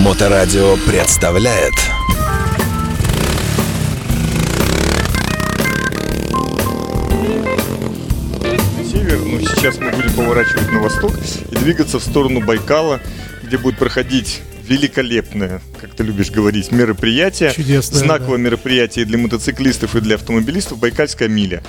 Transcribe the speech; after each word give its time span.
Моторадио 0.00 0.78
представляет 0.86 1.74
север, 8.90 9.18
но 9.26 9.40
сейчас 9.40 9.78
мы 9.78 9.90
будем 9.90 10.14
поворачивать 10.14 10.72
на 10.72 10.80
восток 10.80 11.12
и 11.50 11.54
двигаться 11.54 11.98
в 11.98 12.02
сторону 12.02 12.40
Байкала, 12.40 13.00
где 13.42 13.58
будет 13.58 13.76
проходить 13.76 14.40
великолепное, 14.66 15.60
как 15.78 15.94
ты 15.94 16.02
любишь 16.02 16.30
говорить, 16.30 16.72
мероприятие. 16.72 17.52
Чудесное, 17.52 18.00
знаковое 18.00 18.38
мероприятие 18.38 19.04
для 19.04 19.18
мотоциклистов 19.18 19.96
и 19.96 20.00
для 20.00 20.14
автомобилистов 20.14 20.78
Байкальская 20.78 21.28
миля, 21.28 21.62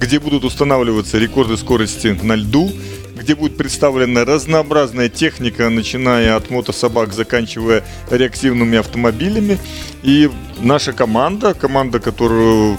где 0.00 0.18
будут 0.18 0.44
устанавливаться 0.44 1.18
рекорды 1.18 1.58
скорости 1.58 2.18
на 2.22 2.36
льду, 2.36 2.72
где 3.20 3.34
будет 3.34 3.56
представлена 3.56 4.24
разнообразная 4.24 5.08
техника, 5.08 5.68
начиная 5.68 6.36
от 6.36 6.50
мотособак, 6.50 7.12
заканчивая 7.12 7.84
реактивными 8.10 8.78
автомобилями. 8.78 9.58
И 10.02 10.30
наша 10.60 10.92
команда, 10.92 11.52
команда, 11.54 12.00
которую 12.00 12.78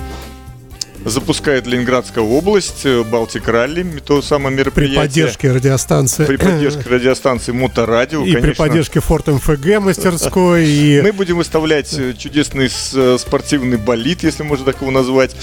запускает 1.05 1.65
Ленинградская 1.67 2.23
область, 2.23 2.85
э, 2.85 3.03
Балтик 3.03 3.47
Ралли, 3.47 3.83
то 4.05 4.21
самое 4.21 4.55
При 4.55 4.63
мероприятие. 4.63 5.01
поддержке 5.01 5.51
радиостанции. 5.51 6.25
При 6.25 6.37
поддержке 6.37 6.83
радиостанции 6.89 7.51
Моторадио, 7.51 8.23
И 8.23 8.33
при 8.33 8.41
конечно. 8.41 8.65
поддержке 8.65 8.99
Форт 8.99 9.27
МФГ 9.27 9.79
мастерской. 9.79 10.67
И 10.67 11.01
Мы 11.03 11.11
будем 11.11 11.37
выставлять 11.37 11.93
э, 11.93 12.13
чудесный 12.17 12.69
э, 12.93 13.17
спортивный 13.19 13.77
болид, 13.77 14.23
если 14.23 14.43
можно 14.43 14.65
так 14.65 14.81
его 14.81 14.91
назвать. 14.91 15.35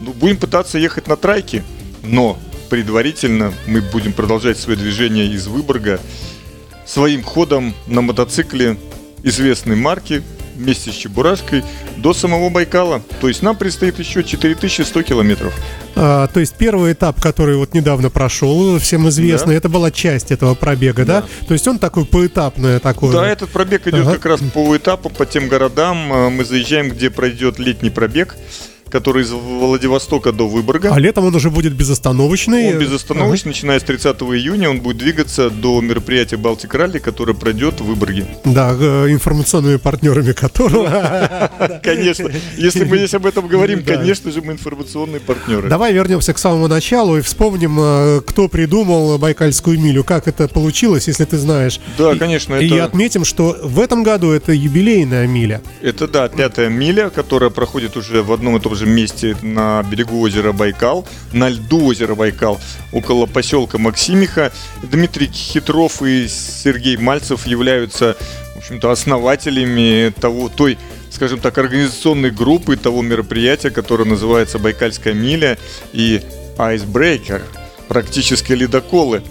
Ну, 0.00 0.12
будем 0.12 0.36
пытаться 0.36 0.78
ехать 0.78 1.06
на 1.08 1.16
трайке, 1.16 1.62
но 2.02 2.38
предварительно 2.76 3.52
мы 3.66 3.82
будем 3.82 4.14
продолжать 4.14 4.58
свое 4.58 4.78
движение 4.78 5.26
из 5.26 5.46
Выборга 5.46 6.00
своим 6.86 7.22
ходом 7.22 7.74
на 7.86 8.00
мотоцикле 8.00 8.78
известной 9.22 9.76
марки 9.76 10.22
вместе 10.56 10.90
с 10.90 10.94
Чебурашкой 10.94 11.62
до 11.98 12.14
самого 12.14 12.48
Байкала. 12.48 13.02
То 13.20 13.28
есть 13.28 13.42
нам 13.42 13.56
предстоит 13.56 13.98
еще 13.98 14.24
4100 14.24 15.02
километров. 15.02 15.52
а, 15.96 16.28
то 16.28 16.40
есть 16.40 16.54
первый 16.56 16.94
этап, 16.94 17.20
который 17.20 17.56
вот 17.56 17.74
недавно 17.74 18.08
прошел, 18.08 18.78
всем 18.78 19.06
известный, 19.10 19.52
Да. 19.52 19.58
это 19.58 19.68
была 19.68 19.90
часть 19.90 20.30
этого 20.30 20.54
пробега, 20.54 21.04
да? 21.04 21.24
То 21.46 21.52
есть 21.52 21.68
он 21.68 21.78
такой 21.78 22.06
поэтапное 22.06 22.78
такое. 22.78 23.12
Да, 23.12 23.26
этот 23.28 23.50
пробег 23.50 23.86
идет 23.86 24.06
Ага. 24.06 24.14
как 24.14 24.24
раз 24.24 24.40
по 24.54 24.74
этапу, 24.74 25.10
по 25.10 25.26
тем 25.26 25.46
городам. 25.48 26.10
Э, 26.10 26.30
Мы 26.30 26.46
заезжаем, 26.46 26.88
где 26.88 27.10
пройдет 27.10 27.58
летний 27.58 27.90
пробег, 27.90 28.34
который 28.92 29.22
из 29.22 29.30
Владивостока 29.30 30.32
до 30.32 30.46
Выборга. 30.46 30.90
А 30.92 31.00
летом 31.00 31.24
он 31.24 31.34
уже 31.34 31.50
будет 31.50 31.72
безостановочный. 31.72 32.74
Он 32.74 32.78
безостановочно, 32.78 33.48
начиная 33.48 33.80
с 33.80 33.82
30 33.84 34.16
июня, 34.20 34.68
он 34.68 34.80
будет 34.80 34.98
двигаться 34.98 35.48
до 35.48 35.80
мероприятия 35.80 36.36
Балтик 36.36 36.74
Ралли, 36.74 36.98
которое 36.98 37.32
пройдет 37.32 37.80
в 37.80 37.84
Выборге. 37.84 38.26
Да, 38.44 38.76
э, 38.78 39.06
информационными 39.08 39.76
партнерами 39.76 40.32
которого. 40.32 41.50
Конечно, 41.82 42.30
если 42.58 42.84
мы 42.84 42.98
здесь 42.98 43.14
об 43.14 43.24
этом 43.24 43.48
говорим, 43.48 43.82
конечно 43.82 44.30
же, 44.30 44.42
мы 44.42 44.52
информационные 44.52 45.20
партнеры. 45.20 45.68
Давай 45.68 45.94
вернемся 45.94 46.34
к 46.34 46.38
самому 46.38 46.68
началу 46.68 47.16
и 47.16 47.22
вспомним, 47.22 47.78
э, 47.80 48.20
кто 48.26 48.48
придумал 48.48 49.18
Байкальскую 49.18 49.80
милю, 49.80 50.04
как 50.04 50.28
это 50.28 50.48
получилось, 50.48 51.08
если 51.08 51.24
ты 51.24 51.38
знаешь. 51.38 51.80
Да, 51.96 52.14
конечно, 52.16 52.56
И 52.56 52.76
отметим, 52.76 53.24
что 53.24 53.56
в 53.62 53.80
этом 53.80 54.02
году 54.02 54.32
это 54.32 54.52
юбилейная 54.52 55.26
миля. 55.26 55.62
Это, 55.80 56.06
да, 56.06 56.28
пятая 56.28 56.68
миля, 56.68 57.08
которая 57.08 57.48
проходит 57.48 57.96
уже 57.96 58.22
в 58.22 58.30
одном 58.32 58.58
и 58.58 58.60
том 58.60 58.74
же 58.74 58.81
месте 58.90 59.36
на 59.42 59.82
берегу 59.82 60.20
озера 60.20 60.52
Байкал, 60.52 61.06
на 61.32 61.48
льду 61.48 61.86
озера 61.86 62.14
Байкал, 62.14 62.60
около 62.92 63.26
поселка 63.26 63.78
Максимиха. 63.78 64.52
Дмитрий 64.82 65.30
Хитров 65.32 66.02
и 66.02 66.28
Сергей 66.28 66.96
Мальцев 66.96 67.46
являются, 67.46 68.16
в 68.54 68.58
общем-то, 68.58 68.90
основателями 68.90 70.12
того, 70.20 70.48
той, 70.48 70.78
скажем 71.10 71.40
так, 71.40 71.58
организационной 71.58 72.30
группы 72.30 72.76
того 72.76 73.02
мероприятия, 73.02 73.70
которое 73.70 74.04
называется 74.04 74.58
Байкальская 74.58 75.14
миля 75.14 75.58
и 75.92 76.22
Icebreaker, 76.56 77.42
практически 77.88 78.52
ледоколы. 78.52 79.22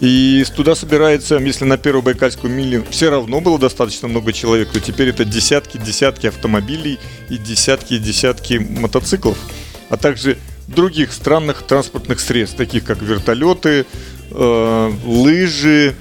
И 0.00 0.44
туда 0.54 0.74
собирается, 0.76 1.36
если 1.36 1.64
на 1.64 1.76
первую 1.76 2.02
Байкальскую 2.02 2.52
милю 2.52 2.84
все 2.90 3.10
равно 3.10 3.40
было 3.40 3.58
достаточно 3.58 4.06
много 4.06 4.32
человек, 4.32 4.70
то 4.70 4.78
теперь 4.78 5.08
это 5.08 5.24
десятки-десятки 5.24 6.28
автомобилей 6.28 7.00
и 7.28 7.36
десятки-десятки 7.36 8.58
мотоциклов, 8.58 9.36
а 9.88 9.96
также 9.96 10.38
других 10.68 11.12
странных 11.12 11.62
транспортных 11.62 12.20
средств, 12.20 12.56
таких 12.56 12.84
как 12.84 13.02
вертолеты, 13.02 13.86
э, 14.30 14.92
лыжи, 15.04 15.96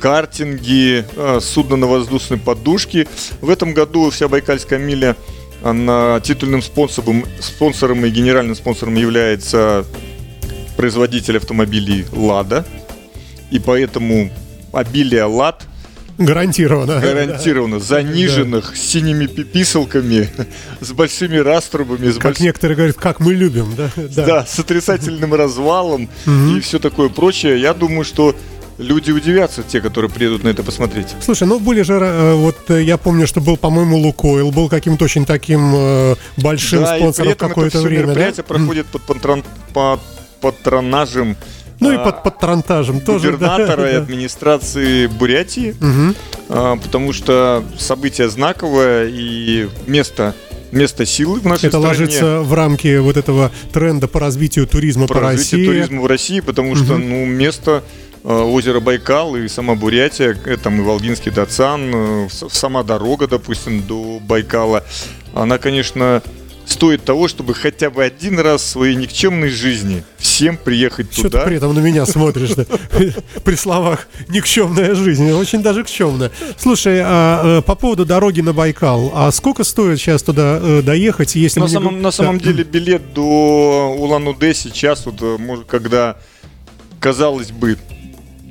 картинги, 0.00 1.04
э, 1.16 1.40
судно 1.42 1.76
на 1.76 1.86
воздушной 1.86 2.38
подушке. 2.38 3.06
В 3.42 3.50
этом 3.50 3.74
году 3.74 4.08
вся 4.10 4.28
Байкальская 4.28 4.78
миля 4.78 5.16
она 5.62 6.20
титульным 6.20 6.62
спонсором, 6.62 7.24
спонсором 7.40 8.04
и 8.04 8.10
генеральным 8.10 8.54
спонсором 8.54 8.94
является 8.94 9.84
производитель 10.76 11.38
автомобилей 11.38 12.06
«Лада». 12.12 12.66
И 13.54 13.60
поэтому 13.60 14.30
обилие 14.72 15.22
«Лад» 15.22 15.62
Гарантированно. 16.18 17.00
гарантированно 17.00 17.78
заниженных 17.78 18.76
с 18.76 18.80
синими 18.80 19.26
пиписалками, 19.26 20.28
с 20.80 20.90
большими 20.90 21.36
раструбами, 21.36 22.10
с 22.10 22.14
Как 22.14 22.24
большими 22.24 22.46
некоторые 22.46 22.76
говорят, 22.76 22.96
как 22.96 23.20
мы 23.20 23.32
любим, 23.32 23.76
да? 23.76 23.90
да, 23.96 24.44
с 24.44 24.58
отрицательным 24.58 25.34
развалом 25.34 26.08
и 26.26 26.58
все 26.58 26.80
такое 26.80 27.08
прочее. 27.08 27.60
Я 27.60 27.74
думаю, 27.74 28.04
что 28.04 28.34
люди 28.78 29.12
удивятся, 29.12 29.62
те, 29.62 29.80
которые 29.80 30.10
приедут 30.10 30.42
на 30.42 30.48
это 30.48 30.64
посмотреть. 30.64 31.14
Слушай, 31.20 31.46
ну 31.46 31.60
были 31.60 31.82
же, 31.82 31.94
э, 31.94 32.34
вот 32.34 32.56
э, 32.70 32.82
я 32.82 32.96
помню, 32.96 33.28
что 33.28 33.40
был, 33.40 33.56
по-моему, 33.56 33.98
Лукойл, 33.98 34.50
был 34.50 34.68
каким-то 34.68 35.04
очень 35.04 35.24
таким 35.24 35.72
э, 35.76 36.16
большим 36.38 36.80
да, 36.80 36.96
спонсором 36.96 37.34
какое-то 37.36 37.80
время, 37.82 38.06
да? 38.06 38.06
мероприятие 38.08 38.42
проходит 38.42 38.86
под 38.86 39.02
патрон- 39.02 39.44
под 39.72 40.00
патронажем 40.40 41.36
Ну 41.84 41.92
и 41.92 41.96
а, 41.96 42.04
под 42.04 42.22
патронтажем 42.22 43.00
тоже. 43.00 43.32
да, 43.32 43.56
губернатора 43.56 43.90
и 43.90 43.92
да. 43.96 43.98
администрации 43.98 45.06
Бурятии, 45.06 45.74
а, 46.48 46.76
потому 46.76 47.12
что 47.12 47.64
событие 47.78 48.28
знаковое 48.28 49.08
и 49.10 49.68
место, 49.86 50.34
место 50.72 51.06
силы 51.06 51.40
в 51.40 51.44
нашей 51.46 51.68
Это 51.68 51.78
стране. 51.78 51.86
ложится 51.86 52.40
в 52.40 52.52
рамки 52.54 52.96
вот 52.98 53.16
этого 53.16 53.50
тренда 53.72 54.08
по 54.08 54.20
развитию 54.20 54.66
туризма 54.66 55.06
по, 55.06 55.14
по 55.14 55.20
развитию 55.20 55.60
России. 55.60 55.66
туризма 55.66 56.02
в 56.02 56.06
России, 56.06 56.40
потому 56.40 56.74
что 56.74 56.96
ну, 56.96 57.24
место 57.26 57.84
э, 58.24 58.28
озера 58.32 58.80
Байкал 58.80 59.36
и 59.36 59.46
сама 59.48 59.74
Бурятия, 59.74 60.34
там 60.62 60.80
и 60.80 60.82
Волгинский 60.82 61.30
Дацан, 61.30 62.28
сама 62.30 62.82
дорога, 62.82 63.26
допустим, 63.28 63.82
до 63.82 64.18
Байкала, 64.20 64.84
она, 65.34 65.58
конечно, 65.58 66.22
стоит 66.66 67.04
того, 67.04 67.28
чтобы 67.28 67.54
хотя 67.54 67.90
бы 67.90 68.02
один 68.02 68.38
раз 68.38 68.62
в 68.62 68.66
своей 68.66 68.96
никчемной 68.96 69.48
жизни 69.48 70.04
всем 70.18 70.56
приехать 70.56 71.12
Что 71.12 71.24
ты 71.24 71.30
туда. 71.30 71.44
при 71.44 71.56
этом 71.56 71.74
на 71.74 71.80
меня 71.80 72.06
смотришь 72.06 72.54
да? 72.54 72.64
при 73.44 73.54
словах 73.54 74.08
никчемная 74.28 74.94
жизнь, 74.94 75.30
очень 75.32 75.62
даже 75.62 75.84
кчемная. 75.84 76.30
Слушай, 76.56 77.00
а, 77.04 77.58
э, 77.58 77.62
по 77.62 77.74
поводу 77.74 78.04
дороги 78.04 78.40
на 78.40 78.52
Байкал, 78.52 79.12
а 79.14 79.30
сколько 79.32 79.64
стоит 79.64 79.98
сейчас 79.98 80.22
туда 80.22 80.58
э, 80.60 80.82
доехать, 80.82 81.34
если 81.34 81.60
На 81.60 81.68
самом, 81.68 82.02
на 82.02 82.10
самом 82.10 82.38
деле 82.38 82.64
билет 82.64 83.12
до 83.12 83.94
Улан-Удэ 83.98 84.54
сейчас, 84.54 85.06
вот, 85.06 85.16
э, 85.20 85.38
когда, 85.68 86.16
казалось 87.00 87.50
бы, 87.50 87.78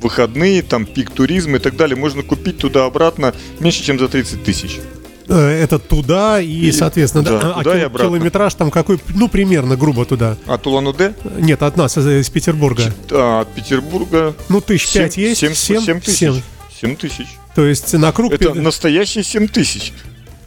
выходные, 0.01 0.61
там 0.61 0.85
пик 0.85 1.11
туризма 1.11 1.57
и 1.57 1.59
так 1.59 1.75
далее, 1.75 1.95
можно 1.95 2.21
купить 2.21 2.59
туда-обратно 2.59 3.33
меньше, 3.59 3.83
чем 3.83 3.97
за 3.97 4.07
30 4.07 4.43
тысяч. 4.43 4.79
Э, 5.27 5.35
это 5.63 5.79
туда 5.79 6.39
и, 6.41 6.47
И- 6.67 6.71
соответственно, 6.71 7.23
да, 7.23 7.39
да, 7.39 7.53
а 7.55 7.63
туда 7.63 7.79
кил- 7.79 7.97
километраж 7.97 8.53
там 8.55 8.71
какой, 8.71 8.99
ну 9.15 9.27
примерно 9.27 9.75
грубо 9.75 10.05
туда. 10.05 10.37
От 10.47 10.67
Улан-Удэ 10.67 11.13
Нет, 11.39 11.63
от 11.63 11.77
нас 11.77 11.97
из, 11.97 12.05
из 12.07 12.29
Петербурга. 12.29 12.83
а, 13.11 13.41
от 13.41 13.53
Петербурга 13.53 14.33
Ну 14.49 14.59
тысяч 14.61 14.87
семь- 14.89 15.03
пять 15.03 15.17
есть. 15.17 15.39
семь- 15.41 15.53
Семь? 15.53 15.81
семь 15.81 15.99
тысяч. 16.01 16.17
Семь. 16.19 16.41
7 16.81 16.95
тысяч. 16.97 17.27
То 17.55 17.63
есть 17.65 17.93
на 17.93 18.11
круг 18.11 18.33
Это 18.33 18.53
настоящие 18.55 19.23
7 19.23 19.47
тысяч. 19.47 19.93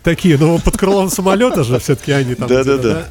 такие, 0.02 0.36
но 0.36 0.58
под 0.58 0.76
крылом 0.76 1.08
самолета 1.10 1.64
же 1.64 1.78
все-таки 1.80 2.12
они 2.12 2.34
там. 2.34 2.46
Да-да-да. 2.48 3.08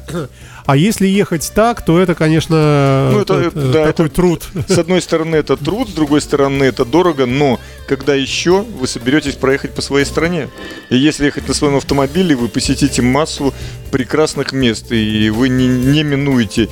А 0.66 0.76
если 0.76 1.06
ехать 1.06 1.52
так, 1.54 1.84
то 1.84 1.98
это, 2.00 2.14
конечно, 2.14 3.10
Ну, 3.12 3.20
это- 3.20 3.34
э, 3.34 3.46
это- 3.48 3.72
да, 3.72 3.86
такой 3.86 4.06
это- 4.06 4.14
труд. 4.16 4.42
С 4.68 4.76
одной 4.78 5.00
стороны 5.00 5.36
это 5.36 5.56
труд, 5.56 5.88
с 5.88 5.92
другой 5.92 6.20
стороны 6.20 6.64
это 6.64 6.84
дорого, 6.84 7.26
но 7.26 7.60
когда 7.86 8.14
еще 8.14 8.62
вы 8.62 8.86
соберетесь 8.88 9.34
проехать 9.34 9.74
по 9.74 9.82
своей 9.82 10.04
стране? 10.04 10.48
И 10.90 10.96
если 10.96 11.26
ехать 11.26 11.46
на 11.48 11.54
своем 11.54 11.76
автомобиле, 11.76 12.34
вы 12.34 12.48
посетите 12.48 13.00
массу 13.00 13.54
прекрасных 13.92 14.52
мест, 14.52 14.90
и 14.90 15.30
вы 15.30 15.48
не, 15.48 15.68
не 15.68 16.02
минуете 16.02 16.68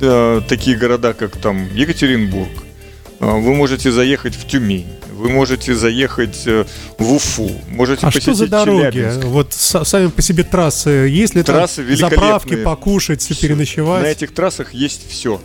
э, 0.00 0.40
такие 0.48 0.76
города, 0.76 1.14
как 1.14 1.36
там 1.36 1.68
Екатеринбург. 1.72 2.50
А, 3.20 3.36
Вы 3.36 3.54
можете 3.54 3.90
заехать 3.92 4.34
в 4.34 4.46
Тюмень, 4.46 4.86
вы 5.16 5.28
можете 5.30 5.74
заехать 5.74 6.42
э, 6.46 6.64
в 6.98 7.12
Уфу, 7.12 7.50
можете 7.68 8.06
А 8.06 8.10
что 8.10 8.20
посетить 8.20 8.36
за 8.36 8.46
дороги? 8.48 8.92
Челябинск. 8.92 9.24
Вот 9.24 9.50
са- 9.50 9.84
сами 9.84 10.08
по 10.08 10.22
себе 10.22 10.44
трассы. 10.44 10.90
Есть 10.90 11.34
ли 11.34 11.42
там 11.42 11.56
Трассы 11.56 11.82
великолепные. 11.82 12.10
заправки, 12.10 12.56
покушать, 12.62 13.40
переночевать? 13.40 14.02
На 14.02 14.06
этих 14.08 14.32
трассах 14.32 14.74
есть 14.74 15.08
все. 15.10 15.40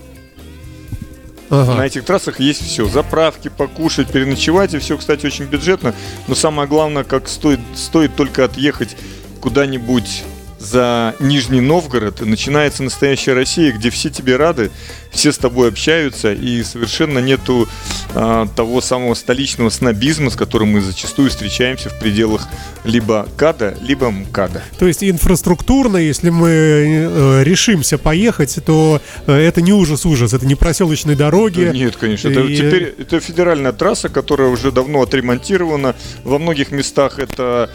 Ага. 1.49 1.75
На 1.75 1.85
этих 1.85 2.05
трассах 2.05 2.39
есть 2.39 2.65
все. 2.65 2.87
Заправки, 2.87 3.49
покушать, 3.49 4.07
переночевать. 4.09 4.73
И 4.73 4.79
все, 4.79 4.97
кстати, 4.97 5.25
очень 5.25 5.45
бюджетно. 5.45 5.93
Но 6.27 6.35
самое 6.35 6.67
главное, 6.67 7.03
как 7.03 7.27
стоит, 7.27 7.59
стоит 7.75 8.15
только 8.15 8.45
отъехать 8.45 8.95
куда-нибудь 9.41 10.23
за 10.61 11.15
Нижний 11.19 11.59
Новгород, 11.59 12.21
начинается 12.21 12.83
настоящая 12.83 13.33
Россия, 13.33 13.71
где 13.71 13.89
все 13.89 14.09
тебе 14.09 14.35
рады, 14.35 14.69
все 15.09 15.31
с 15.31 15.37
тобой 15.37 15.69
общаются, 15.69 16.31
и 16.31 16.63
совершенно 16.63 17.19
нету 17.19 17.67
а, 18.13 18.47
того 18.55 18.79
самого 18.81 19.15
столичного 19.15 19.69
снобизма, 19.69 20.29
с 20.29 20.35
которым 20.35 20.69
мы 20.69 20.81
зачастую 20.81 21.29
встречаемся 21.29 21.89
в 21.89 21.99
пределах 21.99 22.47
либо 22.83 23.27
КАДа, 23.37 23.75
либо 23.81 24.11
МКАДа. 24.11 24.63
То 24.77 24.87
есть 24.87 25.03
инфраструктурно, 25.03 25.97
если 25.97 26.29
мы 26.29 26.49
э, 26.49 27.43
решимся 27.43 27.97
поехать, 27.97 28.59
то 28.65 29.01
э, 29.27 29.33
это 29.33 29.61
не 29.61 29.73
ужас-ужас, 29.73 30.33
это 30.33 30.45
не 30.45 30.55
проселочные 30.55 31.15
дороги. 31.17 31.65
Да 31.65 31.71
Нет, 31.71 31.95
конечно. 31.95 32.29
Это 32.29 32.41
И- 32.41 32.55
теперь 32.55 32.95
это 32.97 33.19
федеральная 33.19 33.71
трасса, 33.71 34.09
которая 34.09 34.49
уже 34.49 34.71
давно 34.71 35.01
отремонтирована. 35.01 35.95
Во 36.23 36.37
многих 36.37 36.71
местах 36.71 37.17
это 37.19 37.69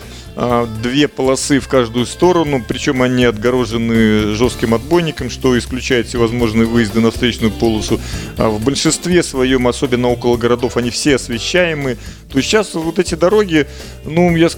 две 0.82 1.08
полосы 1.08 1.60
в 1.60 1.68
каждую 1.68 2.04
сторону, 2.04 2.62
причем 2.66 3.00
они 3.02 3.24
отгорожены 3.24 4.34
жестким 4.34 4.74
отбойником, 4.74 5.30
что 5.30 5.56
исключает 5.58 6.08
всевозможные 6.08 6.66
выезды 6.66 7.00
на 7.00 7.10
встречную 7.10 7.50
полосу. 7.52 7.98
А 8.36 8.50
в 8.50 8.62
большинстве 8.62 9.22
своем, 9.22 9.66
особенно 9.66 10.08
около 10.08 10.36
городов, 10.36 10.76
они 10.76 10.90
все 10.90 11.14
освещаемы. 11.16 11.96
То 12.30 12.38
есть 12.38 12.48
сейчас 12.50 12.74
вот 12.74 12.98
эти 12.98 13.14
дороги, 13.14 13.66
ну, 14.04 14.36
я, 14.36 14.48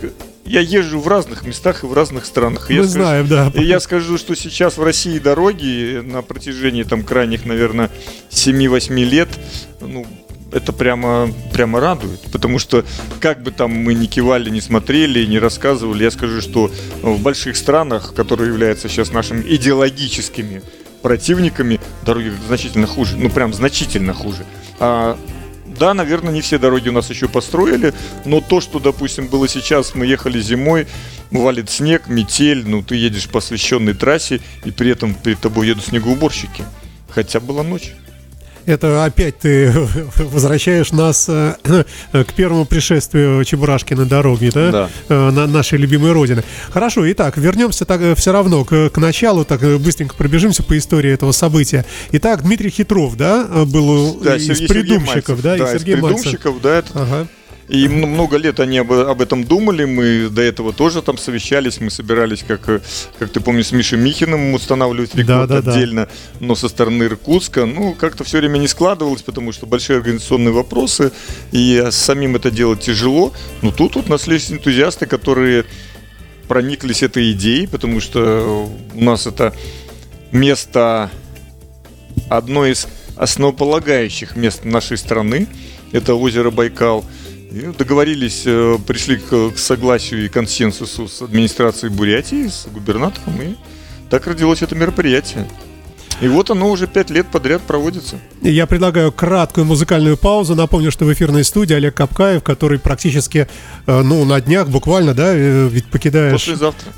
я 0.45 0.61
езжу 0.61 0.99
в 0.99 1.07
разных 1.07 1.45
местах 1.47 1.85
и 1.85 1.87
в 1.87 1.93
разных 1.93 2.25
странах. 2.27 2.71
И 2.71 2.75
я 2.75 2.81
Мы 2.81 2.89
скажу- 2.89 3.05
знаем, 3.05 3.29
да. 3.29 3.53
я 3.55 3.79
скажу, 3.79 4.19
что 4.19 4.35
сейчас 4.35 4.79
в 4.79 4.83
России 4.83 5.19
дороги 5.21 6.01
на 6.03 6.23
протяжении 6.23 6.83
там 6.83 7.05
крайних, 7.05 7.45
наверное, 7.45 7.91
7-8 8.31 9.05
лет, 9.05 9.29
ну, 9.81 10.07
это 10.53 10.73
прямо, 10.73 11.31
прямо 11.53 11.81
радует. 11.81 12.21
Потому 12.33 12.59
что 12.59 12.85
как 13.21 13.43
бы 13.43 13.51
там 13.51 13.71
мы 13.71 13.95
ни 13.95 14.07
кивали, 14.07 14.51
ни 14.51 14.61
смотрели, 14.61 15.25
ни 15.27 15.37
рассказывали, 15.37 16.05
я 16.05 16.11
скажу, 16.11 16.41
что 16.41 16.71
в 17.03 17.21
больших 17.21 17.57
странах, 17.57 18.15
которые 18.15 18.49
являются 18.49 18.89
сейчас 18.89 19.13
нашими 19.13 19.43
идеологическими 19.43 20.63
противниками, 21.03 21.81
дороги 22.05 22.33
значительно 22.47 22.87
хуже. 22.87 23.17
Ну, 23.17 23.31
прям 23.31 23.53
значительно 23.53 24.15
хуже. 24.15 24.45
А, 24.81 25.19
да, 25.79 25.95
наверное, 25.95 26.33
не 26.33 26.41
все 26.41 26.59
дороги 26.59 26.89
у 26.89 26.93
нас 26.93 27.09
еще 27.11 27.29
построили, 27.29 27.95
но 28.25 28.41
то, 28.41 28.61
что, 28.61 28.81
допустим, 28.81 29.29
было 29.29 29.47
сейчас, 29.47 29.95
мы 29.95 30.07
ехали 30.07 30.41
зимой, 30.41 30.87
валит 31.31 31.71
снег, 31.71 32.09
метель, 32.09 32.67
ну, 32.67 32.83
ты 32.83 32.97
едешь 32.97 33.29
по 33.29 33.39
освещенной 33.39 33.95
трассе, 33.95 34.41
и 34.65 34.71
при 34.71 34.91
этом 34.91 35.15
перед 35.15 35.39
тобой 35.41 35.69
едут 35.69 35.85
снегоуборщики. 35.85 36.65
Хотя 37.11 37.39
была 37.41 37.63
ночь. 37.63 37.95
Это 38.69 39.03
опять 39.07 39.39
ты 39.39 39.73
возвращаешь 40.19 40.93
нас 40.93 41.25
э, 41.29 41.55
к 42.13 42.35
первому 42.35 42.67
пришествию 42.67 43.43
Чебурашки 43.43 43.95
на 43.95 44.05
дороге, 44.05 44.51
да? 44.53 44.71
Да. 44.71 44.91
Э, 45.09 45.31
На 45.31 45.47
нашей 45.47 45.79
любимой 45.79 46.13
родины. 46.13 46.45
Хорошо, 46.71 47.11
итак, 47.11 47.39
вернемся 47.39 47.87
так 47.87 48.03
все 48.19 48.31
равно 48.31 48.65
к, 48.67 48.91
к 48.91 48.99
началу, 48.99 49.47
так 49.47 49.63
э, 49.63 49.79
быстренько 49.79 50.15
пробежимся 50.15 50.63
по 50.63 50.77
истории 50.77 51.11
этого 51.11 51.33
события. 51.33 51.87
Итак, 52.13 52.43
Дмитрий 52.43 52.69
Хитров, 52.69 53.17
да, 53.17 53.47
э, 53.51 53.65
был 53.65 54.21
Да, 54.21 54.37
из 54.37 54.43
Сергей- 54.43 54.55
Сергей 54.57 54.69
придумщиков, 54.69 55.29
Мальцев. 55.29 55.41
да, 55.43 55.57
и 55.57 55.61
из 55.63 55.73
Сергей 55.73 55.97
Мальцев. 55.97 56.23
придумщиков, 56.25 56.61
да, 56.61 56.75
это 56.79 56.89
Ага. 56.95 57.27
И 57.69 57.87
много 57.89 58.39
лет 58.39 58.61
они 58.61 58.79
об, 58.79 58.93
об 58.93 59.21
этом 59.21 59.45
думали, 59.45 59.85
мы 59.85 60.29
до 60.31 60.43
этого 60.43 60.73
тоже 60.73 61.03
там 61.03 61.19
совещались, 61.19 61.81
мы 61.81 61.91
собирались, 61.91 62.43
как, 62.47 62.69
э, 62.69 62.81
как 63.19 63.31
ты 63.31 63.41
помнишь, 63.41 63.67
с 63.67 63.73
Мишей 63.73 63.99
Михиным 63.99 64.55
устанавливать 64.55 65.15
рекорд 65.15 65.49
Да-да-да. 65.49 65.73
отдельно, 65.73 66.09
но 66.41 66.55
со 66.55 66.69
стороны 66.69 67.05
Иркутска, 67.05 67.67
ну, 67.67 67.95
как-то 67.95 68.25
все 68.25 68.39
время 68.39 68.59
не 68.59 68.69
складывалось, 68.69 69.23
потому 69.23 69.53
что 69.53 69.67
большие 69.67 69.99
организационные 69.99 70.53
вопросы, 70.53 71.13
и 71.53 71.89
самим 71.91 72.37
это 72.37 72.51
делать 72.51 72.81
тяжело, 72.81 73.35
но 73.61 73.71
тут 73.71 73.97
вот 73.97 74.09
нашлись 74.09 74.51
энтузиасты, 74.51 75.05
которые 75.07 75.67
прониклись 76.49 77.03
этой 77.03 77.33
идеей, 77.33 77.67
потому 77.67 78.01
что 78.01 78.71
у 78.95 79.05
нас 79.05 79.27
это 79.27 79.55
место 80.33 81.11
одно 82.29 82.67
из 82.67 82.89
основополагающих 83.17 84.37
мест 84.37 84.65
нашей 84.65 84.97
страны. 84.97 85.47
Это 85.93 86.15
озеро 86.15 86.51
Байкал. 86.51 87.05
И 87.51 87.61
договорились, 87.79 88.43
э, 88.45 88.77
пришли 88.87 89.17
к, 89.17 89.51
к 89.53 89.59
согласию 89.59 90.25
и 90.25 90.29
консенсусу 90.29 91.09
с 91.09 91.23
администрацией 91.23 91.91
Бурятии, 91.93 92.47
с 92.47 92.67
губернатором, 92.67 93.41
и 93.41 93.55
так 94.11 94.27
родилось 94.27 94.63
это 94.63 94.75
мероприятие. 94.75 95.49
И 96.21 96.27
вот 96.27 96.51
оно 96.51 96.71
уже 96.71 96.89
пять 96.89 97.11
лет 97.11 97.27
подряд 97.29 97.63
проводится. 97.63 98.17
Я 98.43 98.67
предлагаю 98.67 99.13
краткую 99.13 99.67
музыкальную 99.67 100.17
паузу. 100.17 100.57
Напомню, 100.57 100.91
что 100.91 101.05
в 101.05 101.13
эфирной 101.13 101.45
студии 101.45 101.75
Олег 101.75 101.95
Капкаев, 101.95 102.43
который 102.43 102.81
практически, 102.81 103.47
э, 103.87 104.03
ну, 104.03 104.25
на 104.25 104.41
днях 104.41 104.69
буквально, 104.69 105.15
да, 105.15 105.33
э, 105.33 105.69
ведь 105.71 105.87
покидаешь 105.87 106.49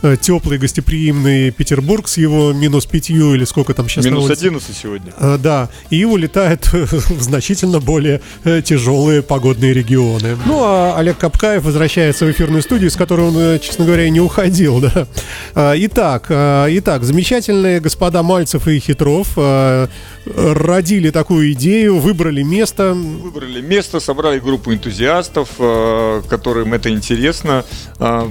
э, 0.03 0.17
теплый 0.19 0.59
гостеприимный 0.59 1.51
Петербург 1.51 2.09
с 2.09 2.17
его 2.17 2.53
минус 2.53 2.87
пятью 2.87 3.35
или 3.35 3.45
сколько 3.45 3.75
там 3.75 3.89
сейчас 3.89 4.07
Минус. 4.07 4.31
11 4.31 4.75
сегодня. 4.75 5.13
Да, 5.39 5.69
и 5.91 6.05
улетает 6.05 6.67
в 6.73 7.23
значительно 7.23 7.81
более 7.81 8.23
тяжелые 8.65 9.23
погодные 9.23 9.75
регионы. 9.75 10.39
Ну, 10.47 10.63
а 10.63 10.97
Олег 10.97 11.19
Капкаев 11.19 11.63
возвращается 11.63 12.25
в 12.25 12.31
эфирную 12.31 12.63
студию, 12.63 12.91
с 12.91 12.97
которой 12.97 13.29
он, 13.29 13.61
честно 13.61 13.85
говоря, 13.85 14.05
и 14.05 14.11
не 14.11 14.21
уходил, 14.21 14.81
да. 15.55 15.75
Итак, 15.77 16.27
итак, 16.31 17.05
замечательные 17.05 17.81
господа 17.81 18.23
Мальцев 18.23 18.67
и 18.67 18.79
Хитров 18.79 19.10
а, 19.37 19.89
родили 20.27 21.11
такую 21.11 21.53
идею, 21.53 21.99
выбрали 21.99 22.43
место. 22.43 22.95
Выбрали 22.95 23.61
место, 23.61 24.01
собрали 24.01 24.39
группу 24.39 24.73
энтузиастов, 24.73 25.49
э, 25.59 26.23
которым 26.29 26.75
это 26.75 26.91
интересно, 26.91 27.65
э, 27.99 28.29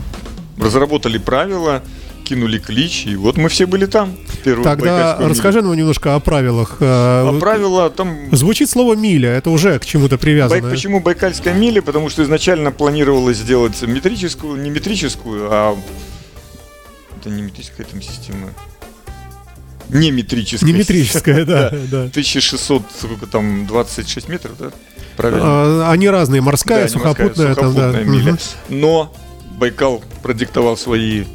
разработали 0.57 1.17
правила, 1.17 1.81
кинули 2.23 2.59
клич, 2.59 3.05
и 3.07 3.15
вот 3.15 3.37
мы 3.37 3.49
все 3.49 3.65
были 3.65 3.85
там. 3.85 4.15
Тогда 4.63 5.17
расскажи 5.19 5.61
нам 5.61 5.75
немножко 5.75 6.15
о 6.15 6.19
правилах. 6.19 6.77
А, 6.79 7.37
правила 7.39 7.89
там 7.89 8.15
Звучит 8.31 8.69
слово 8.69 8.95
«миля», 8.95 9.29
это 9.29 9.49
уже 9.49 9.79
к 9.79 9.85
чему-то 9.85 10.15
Бай- 10.15 10.21
привязано. 10.21 10.69
Почему 10.69 10.99
Байкальская 10.99 11.53
миля? 11.53 11.81
Потому 11.81 12.09
что 12.09 12.23
изначально 12.23 12.71
планировалось 12.71 13.37
сделать 13.37 13.81
метрическую, 13.81 14.61
не 14.61 14.69
метрическую, 14.69 15.47
а 15.51 15.77
это 17.19 17.29
не 17.29 17.41
метрическая 17.41 17.85
там 17.85 18.01
система. 18.01 18.49
Не 19.89 20.11
метрическая. 20.11 20.69
Не 20.71 20.77
метрическая, 20.77 21.45
да, 21.45 21.69
да. 21.91 22.03
1600, 22.05 22.83
сколько 22.97 23.27
там, 23.27 23.65
26 23.67 24.27
метров, 24.29 24.57
да? 24.57 24.71
Правильно. 25.17 25.43
А, 25.43 25.91
Они 25.91 26.09
разные, 26.09 26.41
морская, 26.41 26.87
сухопутная. 26.87 27.55
Но 28.69 29.13
Байкал 29.57 30.03
продиктовал 30.23 30.77
свои 30.77 31.25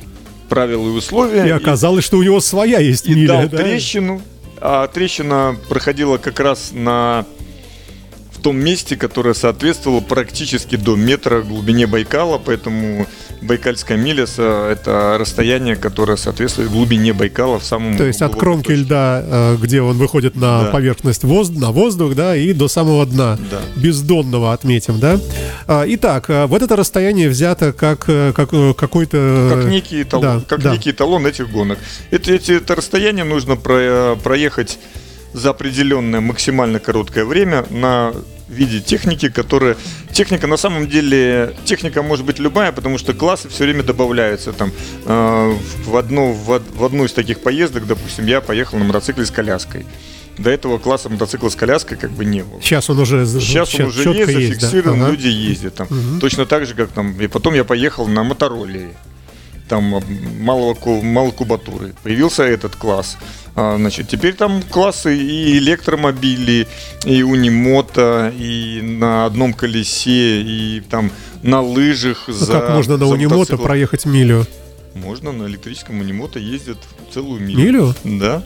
правила 0.49 0.87
и 0.87 0.91
условия. 0.91 1.47
И 1.47 1.51
оказалось, 1.51 2.05
что 2.05 2.19
у 2.19 2.23
него 2.23 2.41
своя 2.41 2.79
есть 2.79 3.07
и 3.07 3.15
миля, 3.15 3.29
дал 3.29 3.49
да? 3.49 3.59
трещину. 3.59 4.23
А 4.61 4.87
трещина 4.87 5.57
проходила 5.69 6.17
как 6.17 6.41
раз 6.41 6.71
на 6.73 7.27
том 8.45 8.59
месте, 8.59 8.95
которое 8.97 9.33
соответствовало 9.35 10.01
практически 10.01 10.77
до 10.77 10.97
метра 10.97 11.41
глубине 11.41 11.87
Байкала, 11.87 12.37
поэтому 12.39 13.07
Байкальская 13.41 13.97
миля 13.97 14.25
это 14.25 15.17
расстояние, 15.19 15.77
которое 15.77 16.17
соответствует 16.19 16.71
глубине 16.71 17.15
Байкала 17.15 17.59
в 17.59 17.65
самом 17.65 17.97
То 17.97 18.05
есть 18.05 18.21
от 18.21 18.37
кромки 18.37 18.67
точке. 18.69 18.83
льда, 18.83 19.25
э, 19.27 19.57
где 19.63 19.81
он 19.81 19.97
выходит 19.97 20.37
на 20.37 20.65
Да. 20.65 20.71
поверхность 20.71 21.25
воз- 21.25 21.49
на 21.49 21.73
воздух, 21.73 22.15
да, 22.15 22.37
и 22.37 22.53
до 22.53 22.69
самого 22.69 23.07
дна. 23.07 23.39
Да. 23.51 23.61
Бездонного 23.77 24.53
отметим, 24.53 25.01
да. 25.01 25.19
А, 25.67 25.85
Итак, 25.89 26.27
а, 26.29 26.47
вот 26.47 26.61
это 26.63 26.77
расстояние 26.77 27.31
взято 27.31 27.73
как, 27.73 28.05
э, 28.09 28.33
как 28.37 28.51
э, 28.53 28.75
какой-то... 28.77 29.51
Как 29.55 29.65
некий 29.71 30.03
эталон, 30.03 30.41
да, 30.41 30.45
как 30.47 30.61
да. 30.63 30.73
некий 30.73 30.91
эталон 30.91 31.27
этих 31.27 31.51
гонок. 31.51 31.79
Это, 32.11 32.31
эти, 32.33 32.53
это 32.53 32.75
расстояние 32.75 33.25
нужно 33.25 33.57
про- 33.57 34.17
проехать 34.23 34.79
за 35.33 35.51
определенное 35.51 36.21
максимально 36.21 36.79
короткое 36.79 37.25
время 37.25 37.65
на 37.71 38.13
виде 38.49 38.81
техники, 38.81 39.29
которая... 39.29 39.77
Техника 40.13 40.47
на 40.47 40.57
самом 40.57 40.89
деле... 40.89 41.55
Техника 41.65 42.03
может 42.03 42.25
быть 42.27 42.39
любая, 42.39 42.73
потому 42.73 42.99
что 42.99 43.15
классы 43.15 43.49
все 43.49 43.65
время 43.65 43.83
добавляются. 43.83 44.53
Там, 44.53 44.71
э, 45.07 45.55
в, 45.87 45.97
одну, 45.97 46.33
в, 46.33 46.61
в 46.77 46.85
одну 46.85 47.05
из 47.05 47.13
таких 47.13 47.41
поездок, 47.41 47.87
допустим, 47.87 48.27
я 48.27 48.41
поехал 48.41 48.79
на 48.79 48.85
мотоцикле 48.85 49.25
с 49.25 49.31
коляской. 49.31 49.87
До 50.37 50.51
этого 50.51 50.79
класса 50.79 51.09
мотоцикла 51.09 51.49
с 51.49 51.55
коляской 51.55 51.97
как 51.97 52.11
бы 52.11 52.25
не 52.25 52.43
было. 52.43 52.61
Сейчас 52.61 52.91
он 52.91 52.99
уже 52.99 53.25
з- 53.25 53.41
Сейчас 53.41 53.73
он 53.77 53.83
уже 53.87 54.03
есть, 54.11 54.31
есть, 54.33 54.61
да. 54.61 54.67
зафиксирован, 54.67 55.03
Ага. 55.03 55.11
люди 55.13 55.29
ездят 55.29 55.75
там. 55.77 55.89
Точно 56.21 56.45
так 56.45 56.67
же, 56.67 56.75
как 56.75 56.89
там. 56.91 57.19
И 57.21 57.29
потом 57.29 57.55
я 57.55 57.63
поехал 57.65 58.09
на 58.09 58.25
мотороллере. 58.25 58.91
Там 59.69 60.01
малого, 60.41 60.77
малой 61.03 61.33
кубатуры. 61.33 61.95
Появился 62.03 62.43
этот 62.43 62.77
класс. 62.77 63.17
А, 63.57 63.77
значит, 63.77 64.09
теперь 64.09 64.35
там 64.35 64.63
классы 64.63 65.17
и 65.17 65.59
электромобили, 65.59 66.67
и 67.07 67.23
унимото, 67.23 68.33
и 68.39 68.81
на 68.83 69.25
одном 69.27 69.55
колесе, 69.55 70.43
и 70.43 70.81
там 70.91 71.11
на 71.43 71.61
лыжах. 71.63 72.25
Ну, 72.27 72.35
за, 72.35 72.53
как 72.53 72.71
можно 72.71 72.97
на 72.99 73.07
мотоциклом. 73.07 73.63
проехать 73.63 74.05
милю? 74.07 74.47
Можно, 74.95 75.33
на 75.33 75.47
электрическом 75.47 76.01
унимото 76.01 76.39
ездят 76.39 76.79
целую 77.13 77.41
милю. 77.41 77.59
Милю? 77.59 77.95
Да. 78.05 78.43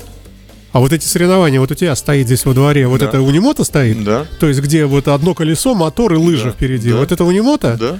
А 0.72 0.80
вот 0.80 0.92
эти 0.92 1.04
соревнования, 1.06 1.58
вот 1.60 1.70
у 1.72 1.74
тебя 1.74 1.96
стоит 1.96 2.26
здесь 2.26 2.44
во 2.44 2.52
дворе, 2.52 2.86
вот 2.86 3.00
Да. 3.00 3.06
это 3.06 3.22
Унимота 3.22 3.64
стоит? 3.64 4.04
Да. 4.04 4.26
То 4.38 4.46
есть 4.48 4.60
где 4.60 4.84
вот 4.84 5.08
одно 5.08 5.34
колесо, 5.34 5.74
мотор 5.74 6.12
и 6.12 6.16
лыжи 6.16 6.44
Да. 6.44 6.50
впереди. 6.52 6.90
Да. 6.90 6.98
Вот 6.98 7.10
это 7.10 7.24
Унимота? 7.24 7.76
Да, 7.80 7.98